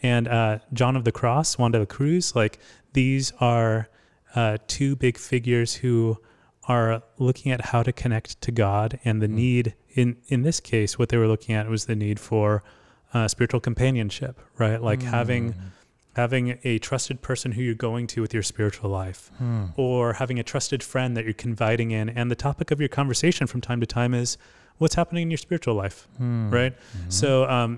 and 0.02 0.28
uh, 0.28 0.58
John 0.72 0.94
of 0.96 1.04
the 1.04 1.12
Cross, 1.12 1.58
Juan 1.58 1.72
de 1.72 1.80
la 1.80 1.84
Cruz. 1.84 2.36
Like 2.36 2.58
these 2.92 3.32
are 3.40 3.88
uh, 4.34 4.58
two 4.66 4.94
big 4.94 5.18
figures 5.18 5.74
who 5.74 6.18
are 6.68 7.02
looking 7.18 7.50
at 7.50 7.66
how 7.66 7.82
to 7.82 7.92
connect 7.92 8.40
to 8.42 8.52
God 8.52 9.00
and 9.04 9.22
the 9.22 9.28
need 9.28 9.74
in 9.94 10.16
in 10.28 10.42
this 10.42 10.60
case 10.60 10.98
what 10.98 11.08
they 11.08 11.16
were 11.16 11.26
looking 11.26 11.54
at 11.54 11.66
was 11.66 11.86
the 11.86 11.96
need 11.96 12.20
for 12.20 12.62
uh, 13.14 13.26
spiritual 13.26 13.58
companionship 13.58 14.38
right? 14.58 14.82
Like 14.82 15.00
having 15.02 15.54
having 16.14 16.58
a 16.64 16.78
trusted 16.78 17.22
person 17.22 17.52
who 17.52 17.62
you're 17.62 17.74
going 17.74 18.06
to 18.08 18.20
with 18.20 18.34
your 18.34 18.42
spiritual 18.42 18.90
life 18.90 19.30
or 19.76 20.14
having 20.14 20.38
a 20.38 20.42
trusted 20.42 20.82
friend 20.82 21.16
that 21.16 21.24
you're 21.24 21.32
confiding 21.32 21.90
in. 21.92 22.08
And 22.08 22.30
the 22.30 22.34
topic 22.36 22.70
of 22.70 22.80
your 22.80 22.88
conversation 22.88 23.46
from 23.46 23.60
time 23.60 23.80
to 23.80 23.86
time 23.86 24.12
is 24.14 24.36
what's 24.78 24.94
happening 24.94 25.22
in 25.22 25.30
your 25.30 25.38
spiritual 25.38 25.74
life 25.74 26.08
right? 26.50 26.74
So 27.08 27.48
um, 27.48 27.76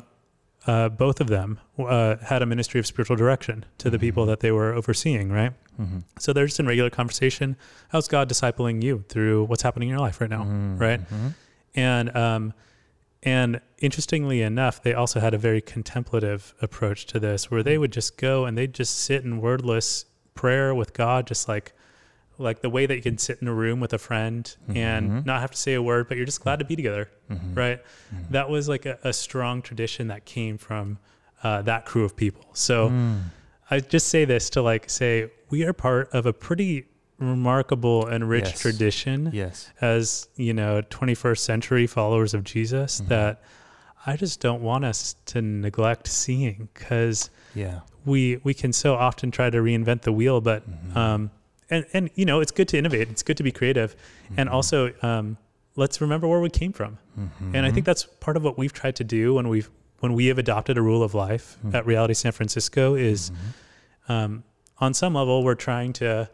uh, 0.67 0.89
both 0.91 1.21
of 1.21 1.29
them 1.29 1.59
uh, 1.79 2.17
had 2.23 2.43
a 2.43 2.47
ministry 2.47 2.79
of 2.81 2.87
spiritual 2.87 3.17
direction 3.17 3.65
to 3.79 3.91
the 3.91 3.99
people 3.99 4.27
that 4.27 4.41
they 4.41 4.53
were 4.53 4.73
overseeing 4.75 5.31
right? 5.33 5.53
Mm-hmm. 5.81 6.01
so 6.19 6.33
they're 6.35 6.47
just 6.47 6.61
in 6.61 6.67
regular 6.67 6.91
conversation. 6.91 7.57
How's 7.89 8.07
god 8.09 8.29
discipling 8.29 8.83
you 8.83 9.05
through 9.09 9.45
what's 9.45 9.63
happening 9.63 9.89
in 9.89 9.93
your 9.95 10.01
life 10.01 10.21
right 10.21 10.29
now 10.31 10.45
right? 10.79 11.01
And 11.75 12.15
um, 12.17 12.53
and 13.23 13.61
interestingly 13.79 14.41
enough, 14.43 14.83
they 14.83 14.95
also 14.95 15.21
had 15.21 15.35
a 15.35 15.39
very 15.39 15.61
contemplative 15.61 16.55
approach 16.63 17.05
to 17.07 17.21
this, 17.21 17.51
where 17.51 17.63
they 17.63 17.77
would 17.77 17.93
just 17.93 18.17
go 18.17 18.47
and 18.47 18.57
they'd 18.57 18.73
just 18.75 18.99
sit 18.99 19.25
in 19.25 19.41
wordless 19.43 20.07
prayer 20.35 20.75
with 20.75 20.95
God, 20.95 21.27
just 21.27 21.47
like 21.49 21.73
like 22.41 22.61
the 22.61 22.71
way 22.71 22.87
that 22.87 22.97
you 22.97 23.03
can 23.03 23.19
sit 23.19 23.39
in 23.41 23.49
a 23.49 23.55
room 23.55 23.81
with 23.81 23.93
a 23.93 23.99
friend 23.99 24.57
and 24.69 25.11
mm-hmm. 25.11 25.21
not 25.25 25.41
have 25.41 25.51
to 25.51 25.57
say 25.57 25.75
a 25.75 25.83
word, 25.83 26.09
but 26.09 26.17
you're 26.17 26.27
just 26.27 26.41
glad 26.41 26.59
to 26.59 26.65
be 26.65 26.75
together, 26.75 27.11
mm-hmm. 27.31 27.55
right? 27.55 27.83
Mm-hmm. 28.15 28.33
That 28.33 28.49
was 28.49 28.69
like 28.69 28.87
a, 28.87 28.99
a 29.05 29.13
strong 29.13 29.63
tradition 29.63 30.09
that 30.09 30.25
came 30.25 30.59
from 30.59 30.99
uh, 31.43 31.63
that 31.63 31.87
crew 31.87 32.05
of 32.05 32.17
people. 32.17 32.47
So 32.53 32.91
mm. 32.91 33.21
I 33.71 33.81
just 33.81 34.09
say 34.09 34.25
this 34.25 34.51
to 34.51 34.63
like 34.63 34.91
say 34.91 35.31
we 35.51 35.65
are 35.65 35.73
part 35.73 36.11
of 36.13 36.27
a 36.27 36.33
pretty 36.33 36.87
remarkable 37.19 38.07
and 38.07 38.29
rich 38.29 38.47
Yes. 38.47 38.61
tradition 38.61 39.31
yes. 39.33 39.71
as 39.83 40.29
you 40.37 40.55
know 40.55 40.81
21st 40.81 41.39
century 41.39 41.87
followers 41.87 42.33
of 42.33 42.45
jesus 42.45 43.01
that 43.09 43.43
i 44.07 44.17
just 44.17 44.41
don't 44.41 44.63
want 44.63 44.87
us 44.87 45.17
to 45.27 45.43
neglect 45.43 46.09
seeing 46.09 46.71
because 46.73 47.29
yeah. 47.55 47.81
we 48.07 48.39
we 48.43 48.55
can 48.55 48.73
so 48.73 48.95
often 48.95 49.31
try 49.31 49.51
to 49.51 49.59
reinvent 49.59 50.01
the 50.01 50.13
wheel 50.13 50.41
but 50.41 50.63
um 50.95 51.31
and 51.71 51.87
and 51.93 52.11
you 52.15 52.25
know 52.25 52.41
it's 52.41 52.53
good 52.53 52.69
to 52.69 52.79
innovate. 52.79 53.09
It's 53.11 53.23
good 53.23 53.37
to 53.37 53.43
be 53.43 53.53
creative. 53.53 53.97
And 54.37 54.49
mm-hmm. 54.49 54.55
also 54.55 54.93
um 55.03 55.37
let's 55.77 56.01
remember 56.01 56.27
where 56.29 56.41
we 56.41 56.51
came 56.51 56.73
from. 56.73 56.99
Mm-hmm. 57.19 57.55
And 57.55 57.67
i 57.67 57.71
think 57.71 57.87
that's 57.87 58.05
part 58.05 58.37
of 58.37 58.45
what 58.45 58.59
we've 58.59 58.73
tried 58.73 58.97
to 58.97 59.05
do 59.05 59.35
when 59.35 59.49
we've 59.49 59.71
when 60.01 60.15
we 60.15 60.27
have 60.27 60.39
adopted 60.39 60.79
a 60.79 60.83
rule 60.83 61.03
of 61.03 61.15
life 61.15 61.57
mm-hmm. 61.59 61.77
at 61.77 61.85
reality 61.85 62.15
san 62.15 62.33
francisco 62.33 62.95
is 62.95 63.31
um, 64.09 64.43
on 64.79 64.95
some 64.95 65.15
level 65.15 65.45
we're 65.45 65.55
trying 65.55 65.93
to 65.93 66.29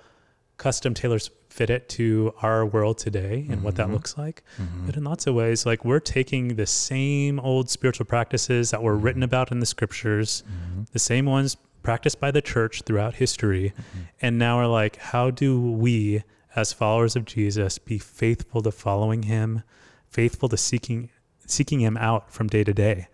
custom 0.56 0.94
tailor 0.94 1.18
fit 1.56 1.70
it 1.70 1.88
to 1.88 2.34
our 2.42 2.66
world 2.66 2.98
today 2.98 3.46
and 3.48 3.62
what 3.62 3.76
that 3.76 3.90
looks 3.90 4.18
like. 4.18 4.42
But 4.84 4.96
in 4.96 5.04
lots 5.04 5.26
of 5.26 5.34
ways 5.34 5.64
like 5.64 5.86
we're 5.86 6.00
taking 6.00 6.56
the 6.56 6.66
same 6.66 7.40
old 7.40 7.70
spiritual 7.70 8.04
practices 8.04 8.70
that 8.72 8.82
were 8.82 8.94
written 8.94 9.22
about 9.22 9.50
in 9.50 9.60
the 9.60 9.66
scriptures 9.66 10.44
the 10.92 10.98
same 10.98 11.24
ones 11.24 11.56
practiced 11.86 12.18
by 12.18 12.30
the 12.32 12.42
church 12.42 12.82
throughout 12.82 13.14
history 13.14 13.72
and 14.20 14.36
now 14.38 14.58
are 14.58 14.66
like 14.66 14.96
how 14.96 15.30
do 15.30 15.48
we 15.86 16.22
as 16.56 16.72
followers 16.72 17.14
of 17.14 17.24
jesus 17.24 17.78
be 17.78 17.96
faithful 17.96 18.60
to 18.60 18.72
following 18.72 19.22
him 19.22 19.62
faithful 20.10 20.48
to 20.48 20.56
seeking 20.56 21.08
seeking 21.46 21.80
him 21.80 21.96
out 21.96 22.32
from 22.32 22.48
day 22.48 22.64
to 22.64 22.74
day? 22.74 23.06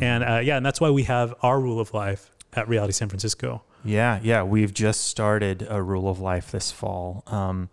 And 0.00 0.24
uh, 0.24 0.40
yeah 0.42 0.56
and 0.56 0.64
that's 0.64 0.80
why 0.80 0.90
we 0.90 1.02
have 1.04 1.34
our 1.42 1.60
rule 1.60 1.78
of 1.78 1.92
life 1.92 2.30
at 2.54 2.66
reality 2.68 2.92
san 2.92 3.08
francisco. 3.10 3.62
Yeah, 3.84 4.18
yeah, 4.22 4.42
we've 4.42 4.74
just 4.74 5.02
started 5.04 5.66
a 5.68 5.80
rule 5.80 6.08
of 6.08 6.18
life 6.18 6.50
this 6.50 6.72
fall 6.72 7.22
um, 7.28 7.68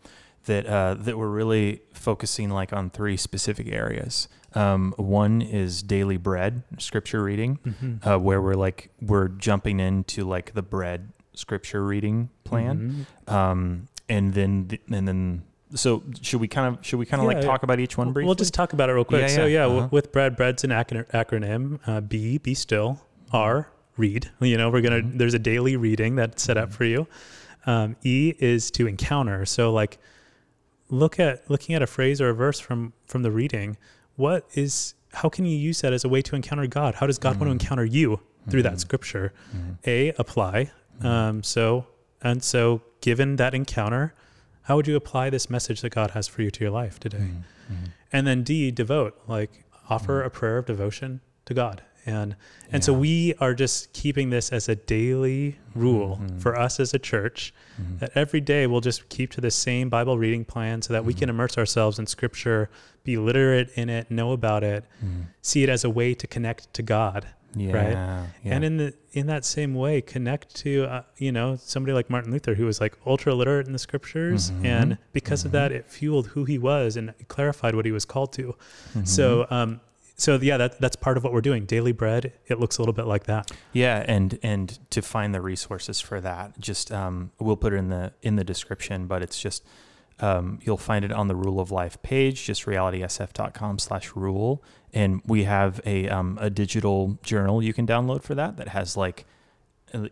that 0.46 0.66
uh, 0.68 0.94
that 0.96 1.18
we're 1.18 1.30
really 1.30 1.82
focusing 1.94 2.50
like 2.50 2.72
on 2.74 2.90
three 2.90 3.18
specific 3.18 3.68
areas. 3.68 4.28
Um, 4.56 4.94
one 4.98 5.42
is 5.42 5.82
daily 5.84 6.18
bread, 6.18 6.64
scripture 6.78 7.24
reading, 7.24 8.00
uh, 8.06 8.18
where 8.18 8.42
we're 8.42 8.54
like 8.56 8.90
we're 9.02 9.30
jumping 9.30 9.80
into 9.80 10.24
like 10.26 10.54
the 10.54 10.62
bread 10.62 11.12
scripture 11.34 11.84
reading 11.84 12.30
plan, 12.44 13.06
um, 13.28 13.88
and 14.08 14.34
then 14.34 14.68
the, 14.68 14.80
and 14.92 15.08
then 15.08 15.44
so 15.76 16.04
should 16.22 16.40
we 16.40 16.48
kind 16.48 16.76
of 16.76 16.86
should 16.86 17.00
we 17.00 17.06
kind 17.06 17.22
of 17.24 17.30
Yeah, 17.30 17.38
like 17.38 17.46
talk 17.46 17.64
about 17.64 17.80
each 17.80 17.98
one 17.98 18.14
briefly? 18.14 18.28
We'll 18.28 18.36
just 18.36 18.54
talk 18.54 18.74
about 18.74 18.90
it 18.90 18.94
real 18.94 19.06
quick. 19.06 19.22
Yeah, 19.22 19.28
So 19.28 19.46
yeah, 19.46 19.66
yeah, 19.66 19.74
uh-huh. 19.78 19.88
with 19.92 20.12
bread, 20.12 20.36
bread's 20.36 20.64
an 20.64 20.70
acron- 20.70 21.10
acronym. 21.12 21.80
Uh, 21.88 22.02
B, 22.02 22.38
be 22.38 22.54
still. 22.54 23.02
R, 23.32 23.70
read. 23.98 24.30
You 24.40 24.58
know, 24.58 24.70
we're 24.70 24.82
gonna. 24.82 24.98
Mm-hmm. 24.98 25.18
There's 25.18 25.34
a 25.34 25.40
daily 25.40 25.76
reading 25.76 26.16
that's 26.16 26.44
set 26.44 26.58
up 26.58 26.72
for 26.72 26.86
you. 26.86 27.08
Um, 27.66 27.96
e 28.04 28.34
is 28.40 28.70
to 28.72 28.88
encounter. 28.88 29.46
So 29.46 29.72
like, 29.74 29.98
look 30.90 31.20
at 31.20 31.50
looking 31.50 31.74
at 31.76 31.82
a 31.82 31.88
phrase 31.88 32.22
or 32.22 32.30
a 32.30 32.34
verse 32.34 32.60
from 32.60 32.94
from 33.08 33.24
the 33.24 33.32
reading. 33.32 33.78
What 34.16 34.48
is? 34.54 34.96
How 35.14 35.30
can 35.30 35.46
you 35.46 35.56
use 35.56 35.82
that 35.82 35.94
as 35.94 36.04
a 36.04 36.10
way 36.10 36.22
to 36.24 36.36
encounter 36.36 36.66
God? 36.68 36.96
How 36.96 37.06
does 37.06 37.20
God 37.20 37.40
want 37.40 37.50
to 37.50 37.56
mm. 37.56 37.62
encounter 37.62 37.86
you 37.86 38.20
through 38.50 38.64
that 38.64 38.74
mm-hmm. 38.74 38.80
scripture? 38.80 39.34
Mm-hmm. 39.56 39.72
A, 39.86 40.10
apply. 40.18 40.72
Mm-hmm. 40.98 41.06
Um, 41.06 41.44
so 41.44 41.88
and 42.24 42.42
so, 42.42 42.82
given 43.02 43.36
that 43.36 43.54
encounter, 43.54 44.16
how 44.64 44.78
would 44.78 44.88
you 44.88 44.96
apply 44.96 45.30
this 45.30 45.50
message 45.50 45.82
that 45.82 45.90
God 45.90 46.12
has 46.12 46.28
for 46.28 46.42
you 46.42 46.50
to 46.52 46.62
your 46.62 46.72
life 46.72 47.00
today? 47.00 47.18
And 48.14 48.26
then 48.26 48.44
D, 48.44 48.72
devote, 48.72 49.20
like 49.28 49.66
offer 49.90 50.22
a 50.24 50.30
prayer 50.30 50.58
of 50.58 50.66
devotion 50.66 51.20
to 51.46 51.54
God 51.54 51.82
And 52.06 52.36
and 52.72 52.84
so 52.84 52.92
we 52.94 53.34
are 53.40 53.54
just 53.54 53.94
keeping 53.94 54.30
this 54.30 54.52
as 54.52 54.68
a 54.68 54.76
daily 54.76 55.58
rule 55.76 56.20
Mhm. 56.22 56.40
for 56.42 56.58
us 56.58 56.80
as 56.80 56.94
a 56.94 57.00
church 57.00 57.54
Mhm. 57.80 58.00
that 58.00 58.12
every 58.16 58.42
day 58.42 58.66
we'll 58.68 58.82
just 58.82 59.08
keep 59.10 59.32
to 59.32 59.42
the 59.42 59.52
same 59.52 59.90
Bible 59.90 60.18
reading 60.18 60.44
plan 60.44 60.82
so 60.82 60.92
that 60.94 61.06
we 61.06 61.14
Mhm. 61.14 61.20
can 61.20 61.30
immerse 61.30 61.58
ourselves 61.58 62.00
in 62.00 62.08
scripture, 62.08 62.70
be 63.04 63.18
literate 63.18 63.70
in 63.76 63.90
it, 63.90 64.10
know 64.12 64.32
about 64.32 64.64
it, 64.64 64.86
Mhm. 65.04 65.28
see 65.42 65.64
it 65.64 65.70
as 65.70 65.84
a 65.84 65.90
way 65.90 66.14
to 66.14 66.26
connect 66.28 66.74
to 66.74 66.82
God. 66.82 67.28
Yeah. 67.56 68.26
yeah. 68.44 68.56
And 68.56 68.64
in 68.66 68.78
the 68.78 68.94
in 69.12 69.28
that 69.28 69.46
same 69.46 69.76
way, 69.76 70.02
connect 70.02 70.56
to 70.56 70.86
uh, 70.86 71.04
you 71.18 71.32
know 71.32 71.56
somebody 71.56 71.94
like 71.94 72.10
Martin 72.10 72.32
Luther, 72.32 72.56
who 72.56 72.66
was 72.66 72.82
like 72.82 72.98
ultra 73.06 73.36
literate 73.36 73.68
in 73.68 73.74
the 73.74 73.78
scriptures, 73.80 74.50
Mhm. 74.50 74.66
and 74.66 74.98
because 75.12 75.46
of 75.46 75.50
Mhm. 75.52 75.54
that, 75.54 75.72
it 75.72 75.86
fueled 75.86 76.28
who 76.30 76.46
he 76.46 76.58
was 76.58 76.98
and 76.98 77.14
clarified 77.28 77.76
what 77.76 77.86
he 77.86 77.92
was 77.92 78.06
called 78.06 78.34
to. 78.34 78.56
Mhm. 78.96 79.08
So, 79.08 79.46
um, 79.52 79.82
so 80.16 80.38
yeah, 80.42 80.58
that 80.58 80.80
that's 80.80 80.96
part 80.96 81.18
of 81.18 81.24
what 81.24 81.34
we're 81.34 81.42
doing. 81.42 81.66
Daily 81.66 81.92
bread. 81.92 82.34
It 82.48 82.60
looks 82.60 82.78
a 82.78 82.82
little 82.82 82.94
bit 82.94 83.06
like 83.08 83.24
that. 83.26 83.52
Yeah, 83.72 84.04
and 84.08 84.38
and 84.44 84.78
to 84.92 85.02
find 85.02 85.34
the 85.34 85.42
resources 85.42 86.00
for 86.00 86.22
that, 86.22 86.60
just 86.60 86.92
um, 86.92 87.32
we'll 87.40 87.58
put 87.58 87.74
it 87.74 87.78
in 87.78 87.90
the 87.90 88.14
in 88.22 88.36
the 88.36 88.44
description, 88.44 89.08
but 89.08 89.22
it's 89.24 89.40
just 89.40 89.64
um, 90.20 90.60
you'll 90.62 90.78
find 90.78 91.04
it 91.04 91.12
on 91.12 91.28
the 91.28 91.36
Rule 91.36 91.60
of 91.60 91.72
Life 91.72 92.02
page, 92.04 92.46
just 92.46 92.66
realitysf.com 92.66 93.80
slash 93.80 94.16
rule, 94.16 94.64
and 94.94 95.22
we 95.26 95.44
have 95.46 95.82
a 95.86 96.08
um, 96.10 96.38
a 96.40 96.50
digital 96.50 97.18
journal 97.24 97.62
you 97.64 97.74
can 97.74 97.88
download 97.88 98.24
for 98.24 98.36
that 98.36 98.58
that 98.58 98.70
has 98.70 98.96
like 98.96 99.26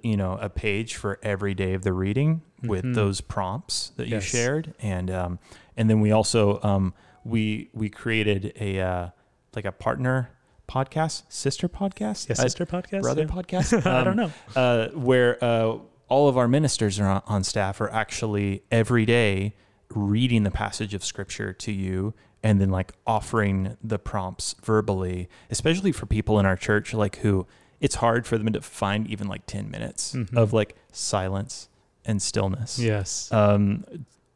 you 0.04 0.18
know 0.18 0.38
a 0.42 0.50
page 0.50 0.96
for 0.96 1.20
every 1.24 1.54
day 1.54 1.74
of 1.74 1.84
the 1.84 1.94
reading 1.94 2.42
with 2.64 2.84
Mhm. 2.86 2.94
those 2.96 3.22
prompts 3.22 3.92
that 3.98 4.08
you 4.08 4.20
shared, 4.20 4.74
and 4.80 5.10
um, 5.12 5.40
and 5.78 5.90
then 5.90 6.00
we 6.02 6.12
also 6.12 6.60
um, 6.64 6.94
we 7.24 7.70
we 7.74 7.90
created 7.90 8.54
a 8.60 8.80
uh, 8.80 9.10
like 9.56 9.66
a 9.66 9.72
partner 9.72 10.32
podcast, 10.70 11.24
sister 11.30 11.68
podcast, 11.68 12.30
Yeah, 12.30 12.36
I- 12.40 12.44
sister 12.44 12.66
podcast. 12.66 13.02
brother 13.02 13.22
yeah. 13.24 13.28
podcast. 13.28 13.86
I 13.92 14.00
Um, 14.00 14.06
don't 14.06 14.16
know. 14.18 14.32
uh, 14.56 14.88
where 14.90 15.44
uh, 15.44 15.78
all 16.08 16.28
of 16.30 16.38
our 16.38 16.48
ministers 16.48 17.00
are 17.00 17.08
on, 17.08 17.22
on 17.28 17.44
staff 17.44 17.82
are 17.82 17.92
actually 17.92 18.64
every 18.72 19.06
day 19.06 19.56
reading 19.94 20.44
the 20.44 20.52
passage 20.52 20.94
of 20.94 21.04
scripture 21.04 21.52
to 21.52 21.72
you 21.72 22.14
and 22.44 22.60
then 22.62 22.70
like 22.70 22.94
offering 23.06 23.78
the 23.84 24.00
prompts 24.00 24.56
verbally, 24.64 25.28
especially 25.50 25.92
for 25.92 26.06
people 26.06 26.40
in 26.40 26.46
our 26.46 26.56
church, 26.56 26.94
like 26.94 27.18
who 27.18 27.46
it's 27.82 27.96
hard 27.96 28.26
for 28.26 28.38
them 28.38 28.52
to 28.54 28.62
find 28.62 29.08
even 29.08 29.28
like 29.28 29.46
10 29.48 29.70
minutes 29.70 30.14
Mhm. 30.14 30.38
of 30.38 30.54
like 30.54 30.76
silence 30.92 31.68
and 32.06 32.22
stillness. 32.22 32.80
Yes. 32.80 33.32
Um, 33.32 33.84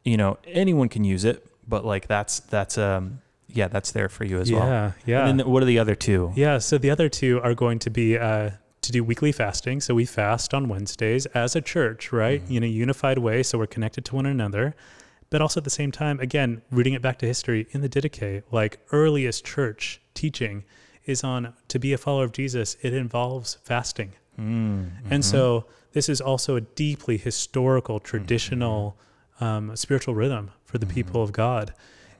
you 0.04 0.16
know, 0.16 0.36
anyone 0.46 0.88
can 0.88 1.04
use 1.04 1.24
it, 1.24 1.46
but 1.66 1.84
like 1.84 2.06
that's, 2.06 2.40
that's, 2.40 2.76
um, 2.76 3.22
yeah, 3.56 3.68
that's 3.68 3.92
there 3.92 4.08
for 4.08 4.24
you 4.24 4.38
as 4.40 4.50
yeah. 4.50 4.58
well. 4.58 4.68
Yeah. 4.68 4.92
Yeah. 5.06 5.26
And 5.28 5.40
then 5.40 5.48
what 5.50 5.62
are 5.62 5.66
the 5.66 5.78
other 5.78 5.94
two? 5.94 6.32
Yeah, 6.36 6.58
so 6.58 6.78
the 6.78 6.90
other 6.90 7.08
two 7.08 7.40
are 7.42 7.54
going 7.54 7.78
to 7.80 7.90
be 7.90 8.16
uh, 8.18 8.50
to 8.82 8.92
do 8.92 9.02
weekly 9.02 9.32
fasting. 9.32 9.80
So 9.80 9.94
we 9.94 10.04
fast 10.04 10.52
on 10.54 10.68
Wednesdays 10.68 11.26
as 11.26 11.56
a 11.56 11.60
church, 11.60 12.12
right? 12.12 12.42
Mhm. 12.46 12.56
In 12.56 12.62
a 12.62 12.66
unified 12.66 13.18
way, 13.18 13.42
so 13.42 13.58
we're 13.58 13.66
connected 13.66 14.04
to 14.06 14.14
one 14.16 14.26
another. 14.26 14.74
But 15.30 15.40
also 15.42 15.58
at 15.60 15.64
the 15.64 15.70
same 15.70 15.90
time, 15.90 16.20
again, 16.20 16.62
rooting 16.70 16.92
it 16.94 17.02
back 17.02 17.18
to 17.18 17.26
history 17.26 17.66
in 17.72 17.80
the 17.80 17.88
Didache, 17.88 18.42
like 18.52 18.78
earliest 18.92 19.44
church 19.44 20.00
teaching 20.14 20.62
is 21.04 21.24
on 21.24 21.52
to 21.68 21.78
be 21.78 21.92
a 21.92 21.98
follower 21.98 22.24
of 22.24 22.32
Jesus, 22.32 22.76
it 22.82 22.92
involves 22.92 23.58
fasting. 23.64 24.12
Mm, 24.38 24.90
And 25.10 25.22
mhm. 25.22 25.24
so 25.24 25.64
this 25.92 26.08
is 26.08 26.20
also 26.20 26.54
a 26.56 26.60
deeply 26.60 27.16
historical, 27.16 27.98
traditional, 28.00 28.96
um, 29.40 29.74
spiritual 29.76 30.14
rhythm 30.14 30.50
for 30.64 30.78
the 30.78 30.86
Mhm. 30.86 30.94
people 30.94 31.22
of 31.22 31.32
God. 31.32 31.72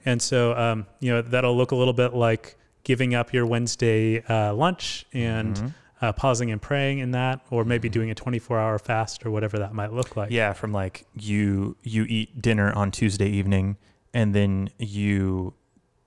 And 0.07 0.21
so, 0.21 0.55
um, 0.55 0.85
you 1.01 1.11
know, 1.11 1.21
that'll 1.21 1.55
look 1.57 1.71
a 1.71 1.75
little 1.75 1.93
bit 1.93 2.13
like 2.13 2.55
giving 2.83 3.13
up 3.13 3.33
your 3.33 3.45
Wednesday 3.45 4.23
uh, 4.23 4.53
lunch 4.53 5.05
and 5.13 5.55
Mhm. 5.55 5.73
uh, 6.01 6.13
pausing 6.13 6.49
and 6.51 6.61
praying 6.61 6.99
in 6.99 7.11
that, 7.11 7.41
or 7.51 7.65
maybe 7.65 7.89
Mhm. 7.89 7.93
doing 7.93 8.09
a 8.11 8.15
24 8.15 8.57
hour 8.59 8.79
fast 8.79 9.25
or 9.25 9.31
whatever 9.31 9.59
that 9.59 9.73
might 9.73 9.91
look 9.91 10.15
like. 10.15 10.31
yeah, 10.31 10.53
from 10.53 10.71
like 10.71 11.05
you 11.13 11.75
you 11.83 12.05
eat 12.07 12.41
dinner 12.41 12.71
on 12.71 12.89
Tuesday 12.91 13.27
evening, 13.27 13.75
and 14.13 14.33
then 14.33 14.69
you 14.79 15.53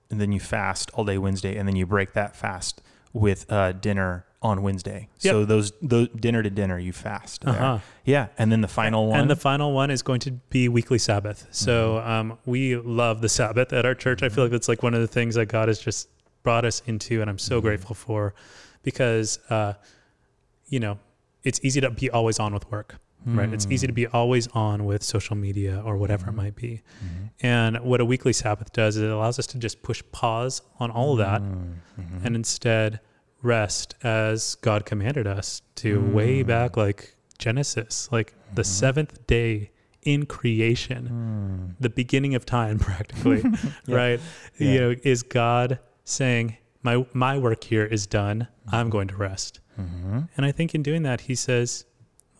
and 0.09 0.19
then 0.19 0.31
you 0.31 0.39
fast 0.39 0.89
all 0.95 1.05
day 1.05 1.17
Wednesday, 1.17 1.55
and 1.55 1.67
then 1.67 1.75
you 1.75 1.85
break 1.85 2.13
that 2.13 2.35
fast 2.35 2.81
with 3.13 3.45
uh, 3.51 3.71
dinner 3.73 4.25
on 4.43 4.63
Wednesday. 4.63 5.07
So 5.19 5.45
those 5.45 5.71
those 5.81 6.07
dinner 6.09 6.41
to 6.41 6.49
dinner 6.49 6.79
you 6.79 6.93
fast. 6.93 7.41
there. 7.43 7.53
Uh-huh. 7.53 7.79
Yeah, 8.05 8.27
and 8.39 8.51
then 8.51 8.61
the 8.61 8.67
final 8.67 9.07
one. 9.07 9.19
And 9.19 9.29
the 9.29 9.35
final 9.35 9.71
one 9.71 9.91
is 9.91 10.01
going 10.01 10.19
to 10.21 10.31
be 10.49 10.67
weekly 10.67 10.97
Sabbath. 10.97 11.47
So 11.51 11.95
Mm-hmm. 11.97 12.09
um, 12.31 12.37
we 12.45 12.75
love 12.77 13.21
the 13.21 13.29
Sabbath 13.29 13.71
at 13.73 13.85
our 13.85 13.93
church. 13.95 14.23
I 14.23 14.29
feel 14.29 14.43
like 14.45 14.51
that's 14.51 14.67
like 14.67 14.81
one 14.81 14.93
of 14.95 15.01
the 15.01 15.07
things 15.07 15.35
that 15.35 15.45
God 15.47 15.67
has 15.67 15.79
just 15.79 16.09
brought 16.43 16.65
us 16.65 16.81
into, 16.87 17.21
and 17.21 17.29
I'm 17.29 17.37
so 17.37 17.59
Mhm. 17.59 17.63
grateful 17.63 17.93
for, 17.95 18.33
because 18.81 19.37
uh, 19.51 19.73
you 20.67 20.79
know 20.79 20.97
it's 21.43 21.59
easy 21.63 21.81
to 21.81 21.91
be 21.91 22.09
always 22.09 22.39
on 22.39 22.51
with 22.53 22.69
work, 22.71 22.95
right? 23.25 23.51
It's 23.53 23.67
easy 23.69 23.85
to 23.87 23.93
be 23.93 24.07
always 24.07 24.47
on 24.47 24.85
with 24.85 25.03
social 25.03 25.35
media 25.35 25.81
or 25.85 25.97
whatever 25.97 26.29
it 26.29 26.33
Mhm. 26.33 26.35
might 26.37 26.55
be. 26.55 26.81
Mhm. 27.03 27.29
And 27.41 27.79
what 27.81 27.99
a 28.01 28.05
weekly 28.05 28.33
Sabbath 28.33 28.71
does 28.73 28.97
is 28.97 29.03
it 29.03 29.09
allows 29.11 29.37
us 29.37 29.45
to 29.47 29.59
just 29.59 29.81
push 29.83 30.01
pause 30.11 30.61
on 30.79 30.89
all 30.89 31.11
of 31.13 31.17
that 31.19 31.41
Mm, 31.43 32.25
and 32.25 32.35
instead 32.35 32.99
rest 33.41 33.95
as 34.03 34.55
God 34.61 34.85
commanded 34.85 35.27
us 35.27 35.61
to 35.75 35.99
way 35.99 36.43
Mm. 36.43 36.47
back 36.47 36.77
like 36.77 37.15
Genesis, 37.37 38.07
like 38.11 38.33
the 38.53 38.61
Mhm. 38.61 38.65
seventh 38.65 39.27
day 39.27 39.71
in 40.03 40.25
creation, 40.25 41.73
Mm. 41.73 41.75
the 41.79 41.89
beginning 41.89 42.35
of 42.35 42.45
time 42.45 42.77
practically, 42.89 43.41
Yeah. 43.85 43.95
right? 43.95 44.19
Yeah. 44.57 44.71
You 44.71 44.79
know, 44.81 44.95
is 45.03 45.23
God 45.23 45.79
saying, 46.03 46.57
My 46.83 47.05
my 47.13 47.37
work 47.37 47.63
here 47.65 47.85
is 47.85 48.07
done. 48.07 48.47
I'm 48.67 48.89
going 48.89 49.07
to 49.09 49.15
rest. 49.15 49.59
Mhm. 49.79 50.29
And 50.35 50.45
I 50.45 50.51
think 50.51 50.73
in 50.73 50.81
doing 50.81 51.03
that, 51.03 51.21
he 51.21 51.35
says, 51.35 51.85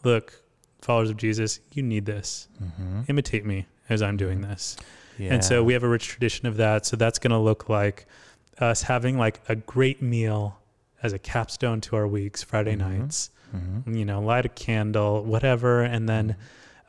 Look, 0.03 0.41
followers 0.81 1.11
of 1.11 1.17
Jesus, 1.17 1.59
you 1.73 1.83
need 1.83 2.05
this. 2.07 2.47
Mhm. 2.59 3.07
Imitate 3.07 3.45
me 3.45 3.67
as 3.87 4.01
I'm 4.01 4.17
doing 4.17 4.41
this. 4.41 4.77
Yeah. 5.19 5.33
And 5.35 5.43
so 5.45 5.63
we 5.63 5.73
have 5.73 5.83
a 5.83 5.87
rich 5.87 6.07
tradition 6.07 6.47
of 6.47 6.57
that. 6.57 6.87
So 6.87 6.95
that's 6.97 7.19
going 7.19 7.29
to 7.31 7.37
look 7.37 7.69
like 7.69 8.07
us 8.57 8.81
having 8.83 9.15
like 9.17 9.41
a 9.47 9.55
great 9.55 10.01
meal 10.01 10.57
as 11.03 11.13
a 11.13 11.19
capstone 11.19 11.81
to 11.81 11.95
our 11.95 12.07
weeks, 12.07 12.43
Friday 12.43 12.75
Mhm. 12.75 12.79
nights, 12.99 13.29
Mhm. 13.55 13.95
you 13.97 14.05
know, 14.05 14.21
light 14.21 14.45
a 14.45 14.49
candle, 14.49 15.23
whatever. 15.23 15.81
And 15.81 16.07
then 16.07 16.35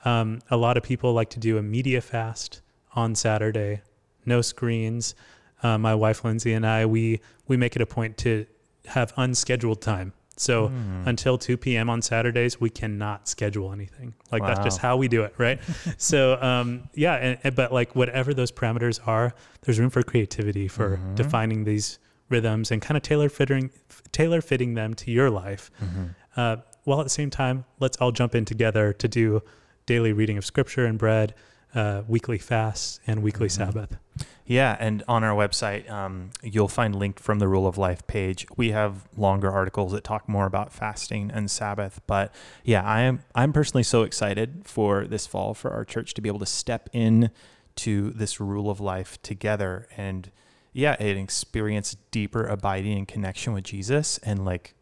um, 0.05 0.41
a 0.51 0.57
lot 0.57 0.77
of 0.77 0.83
people 0.83 1.13
like 1.13 1.31
to 1.31 1.39
do 1.39 1.59
a 1.59 1.63
media 1.63 2.01
fast 2.01 2.61
on 2.95 3.15
Saturday, 3.15 3.83
no 4.27 4.41
screens. 4.43 5.15
Uh, 5.63 5.79
my 5.79 5.95
wife 5.95 6.25
Lindsay 6.25 6.53
and 6.53 6.67
I, 6.67 6.85
we 6.87 7.21
we 7.47 7.57
make 7.57 7.77
it 7.77 7.83
a 7.83 7.87
point 7.87 8.17
to 8.19 8.47
have 8.87 9.13
unscheduled 9.17 9.81
time. 9.81 10.13
So 10.37 10.69
Mm. 10.71 11.07
until 11.07 11.39
2 11.39 11.57
p.m. 11.57 11.89
on 11.89 12.03
Saturdays, 12.03 12.61
we 12.61 12.69
cannot 12.71 13.29
schedule 13.29 13.73
anything. 13.73 14.15
Like 14.33 14.43
that's 14.43 14.59
just 14.61 14.79
how 14.79 14.97
we 14.97 15.07
do 15.07 15.23
it, 15.23 15.35
right? 15.39 15.61
so 15.99 16.41
um, 16.43 16.89
yeah, 16.95 17.15
and, 17.15 17.39
and- 17.45 17.55
but 17.55 17.73
like 17.73 17.95
whatever 17.95 18.35
those 18.35 18.51
parameters 18.51 18.99
are, 19.07 19.35
there's 19.63 19.79
room 19.79 19.91
for 19.91 20.03
creativity 20.03 20.67
for 20.67 20.97
Mhm. 20.97 21.15
defining 21.15 21.63
these 21.65 21.99
rhythms 22.29 22.71
and 22.73 22.81
kind 22.83 22.97
of 22.97 23.03
tailor 23.05 23.29
fitting 23.29 23.71
tailor 24.13 24.41
fitting 24.41 24.75
them 24.75 24.95
to 24.95 25.11
your 25.11 25.31
life. 25.31 25.71
Mhm. 25.83 26.15
Uh, 26.37 26.57
while 26.85 27.01
at 27.01 27.05
the 27.05 27.11
same 27.11 27.31
time, 27.31 27.65
let's 27.81 27.97
all 27.99 28.13
jump 28.13 28.35
in 28.35 28.45
together 28.45 28.93
to 28.93 29.09
do 29.09 29.43
daily 29.87 30.13
reading 30.13 30.37
of 30.39 30.45
scripture 30.45 30.85
and 30.85 30.99
bread, 30.99 31.35
uh, 31.75 32.03
weekly 32.07 32.39
fasts, 32.39 33.01
and 33.07 33.23
weekly 33.23 33.49
Mhm. 33.49 33.53
Sabbath. 33.53 33.97
Yeah, 34.45 34.77
and 34.79 35.03
on 35.09 35.25
our 35.25 35.35
website, 35.35 35.89
um, 35.91 36.31
you'll 36.43 36.69
find 36.69 36.95
linked 36.95 37.21
from 37.21 37.39
the 37.39 37.49
Rule 37.49 37.67
of 37.67 37.79
Life 37.79 38.07
page. 38.07 38.45
We 38.57 38.73
have 38.73 39.09
longer 39.17 39.51
articles 39.51 39.93
that 39.93 40.05
talk 40.05 40.29
more 40.29 40.47
about 40.47 40.73
fasting 40.73 41.31
and 41.33 41.51
Sabbath. 41.51 42.01
But 42.07 42.35
yeah, 42.65 42.83
I 42.83 43.03
am 43.03 43.23
I'm 43.35 43.53
personally 43.53 43.85
so 43.85 44.03
excited 44.03 44.63
for 44.65 45.07
this 45.07 45.27
fall 45.27 45.55
for 45.55 45.71
our 45.71 45.85
church 45.85 46.13
to 46.15 46.21
be 46.21 46.29
able 46.29 46.41
to 46.41 46.47
step 46.47 46.91
in 46.93 47.31
to 47.77 48.11
this 48.11 48.41
rule 48.41 48.69
of 48.69 48.81
life 48.81 49.21
together 49.23 49.87
and 49.97 50.31
yeah, 50.73 50.97
and 50.99 51.19
experience 51.19 51.97
deeper 52.11 52.47
abiding 52.47 52.97
and 52.99 53.09
connection 53.09 53.53
with 53.53 53.65
Jesus 53.65 54.19
and 54.19 54.45
like 54.45 54.75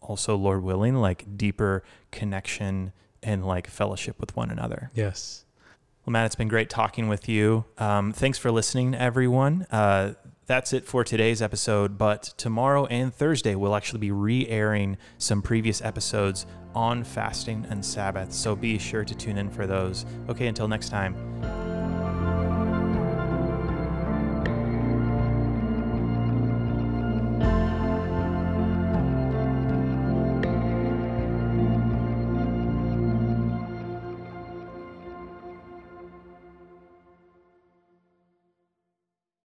also 0.00 0.36
Lord 0.36 0.62
willing, 0.62 0.96
like 0.96 1.36
deeper 1.36 1.82
connection 2.10 2.92
and 3.22 3.44
like 3.44 3.68
fellowship 3.68 4.18
with 4.18 4.34
one 4.36 4.50
another. 4.50 4.90
Yes. 4.94 5.44
Well, 6.04 6.12
Matt, 6.12 6.26
it's 6.26 6.36
been 6.36 6.48
great 6.48 6.70
talking 6.70 7.08
with 7.08 7.28
you. 7.28 7.64
Um, 7.78 8.12
thanks 8.12 8.38
for 8.38 8.52
listening, 8.52 8.94
everyone. 8.94 9.66
Uh, 9.72 10.14
that's 10.46 10.72
it 10.72 10.86
for 10.86 11.02
today's 11.02 11.42
episode. 11.42 11.98
But 11.98 12.22
tomorrow 12.36 12.86
and 12.86 13.12
Thursday, 13.12 13.56
we'll 13.56 13.74
actually 13.74 13.98
be 13.98 14.12
re 14.12 14.46
airing 14.46 14.96
some 15.18 15.42
previous 15.42 15.82
episodes 15.82 16.46
on 16.74 17.02
fasting 17.02 17.66
and 17.70 17.84
Sabbath. 17.84 18.32
So 18.32 18.54
be 18.54 18.78
sure 18.78 19.04
to 19.04 19.14
tune 19.14 19.38
in 19.38 19.50
for 19.50 19.66
those. 19.66 20.06
Okay, 20.28 20.46
until 20.46 20.68
next 20.68 20.90
time, 20.90 21.75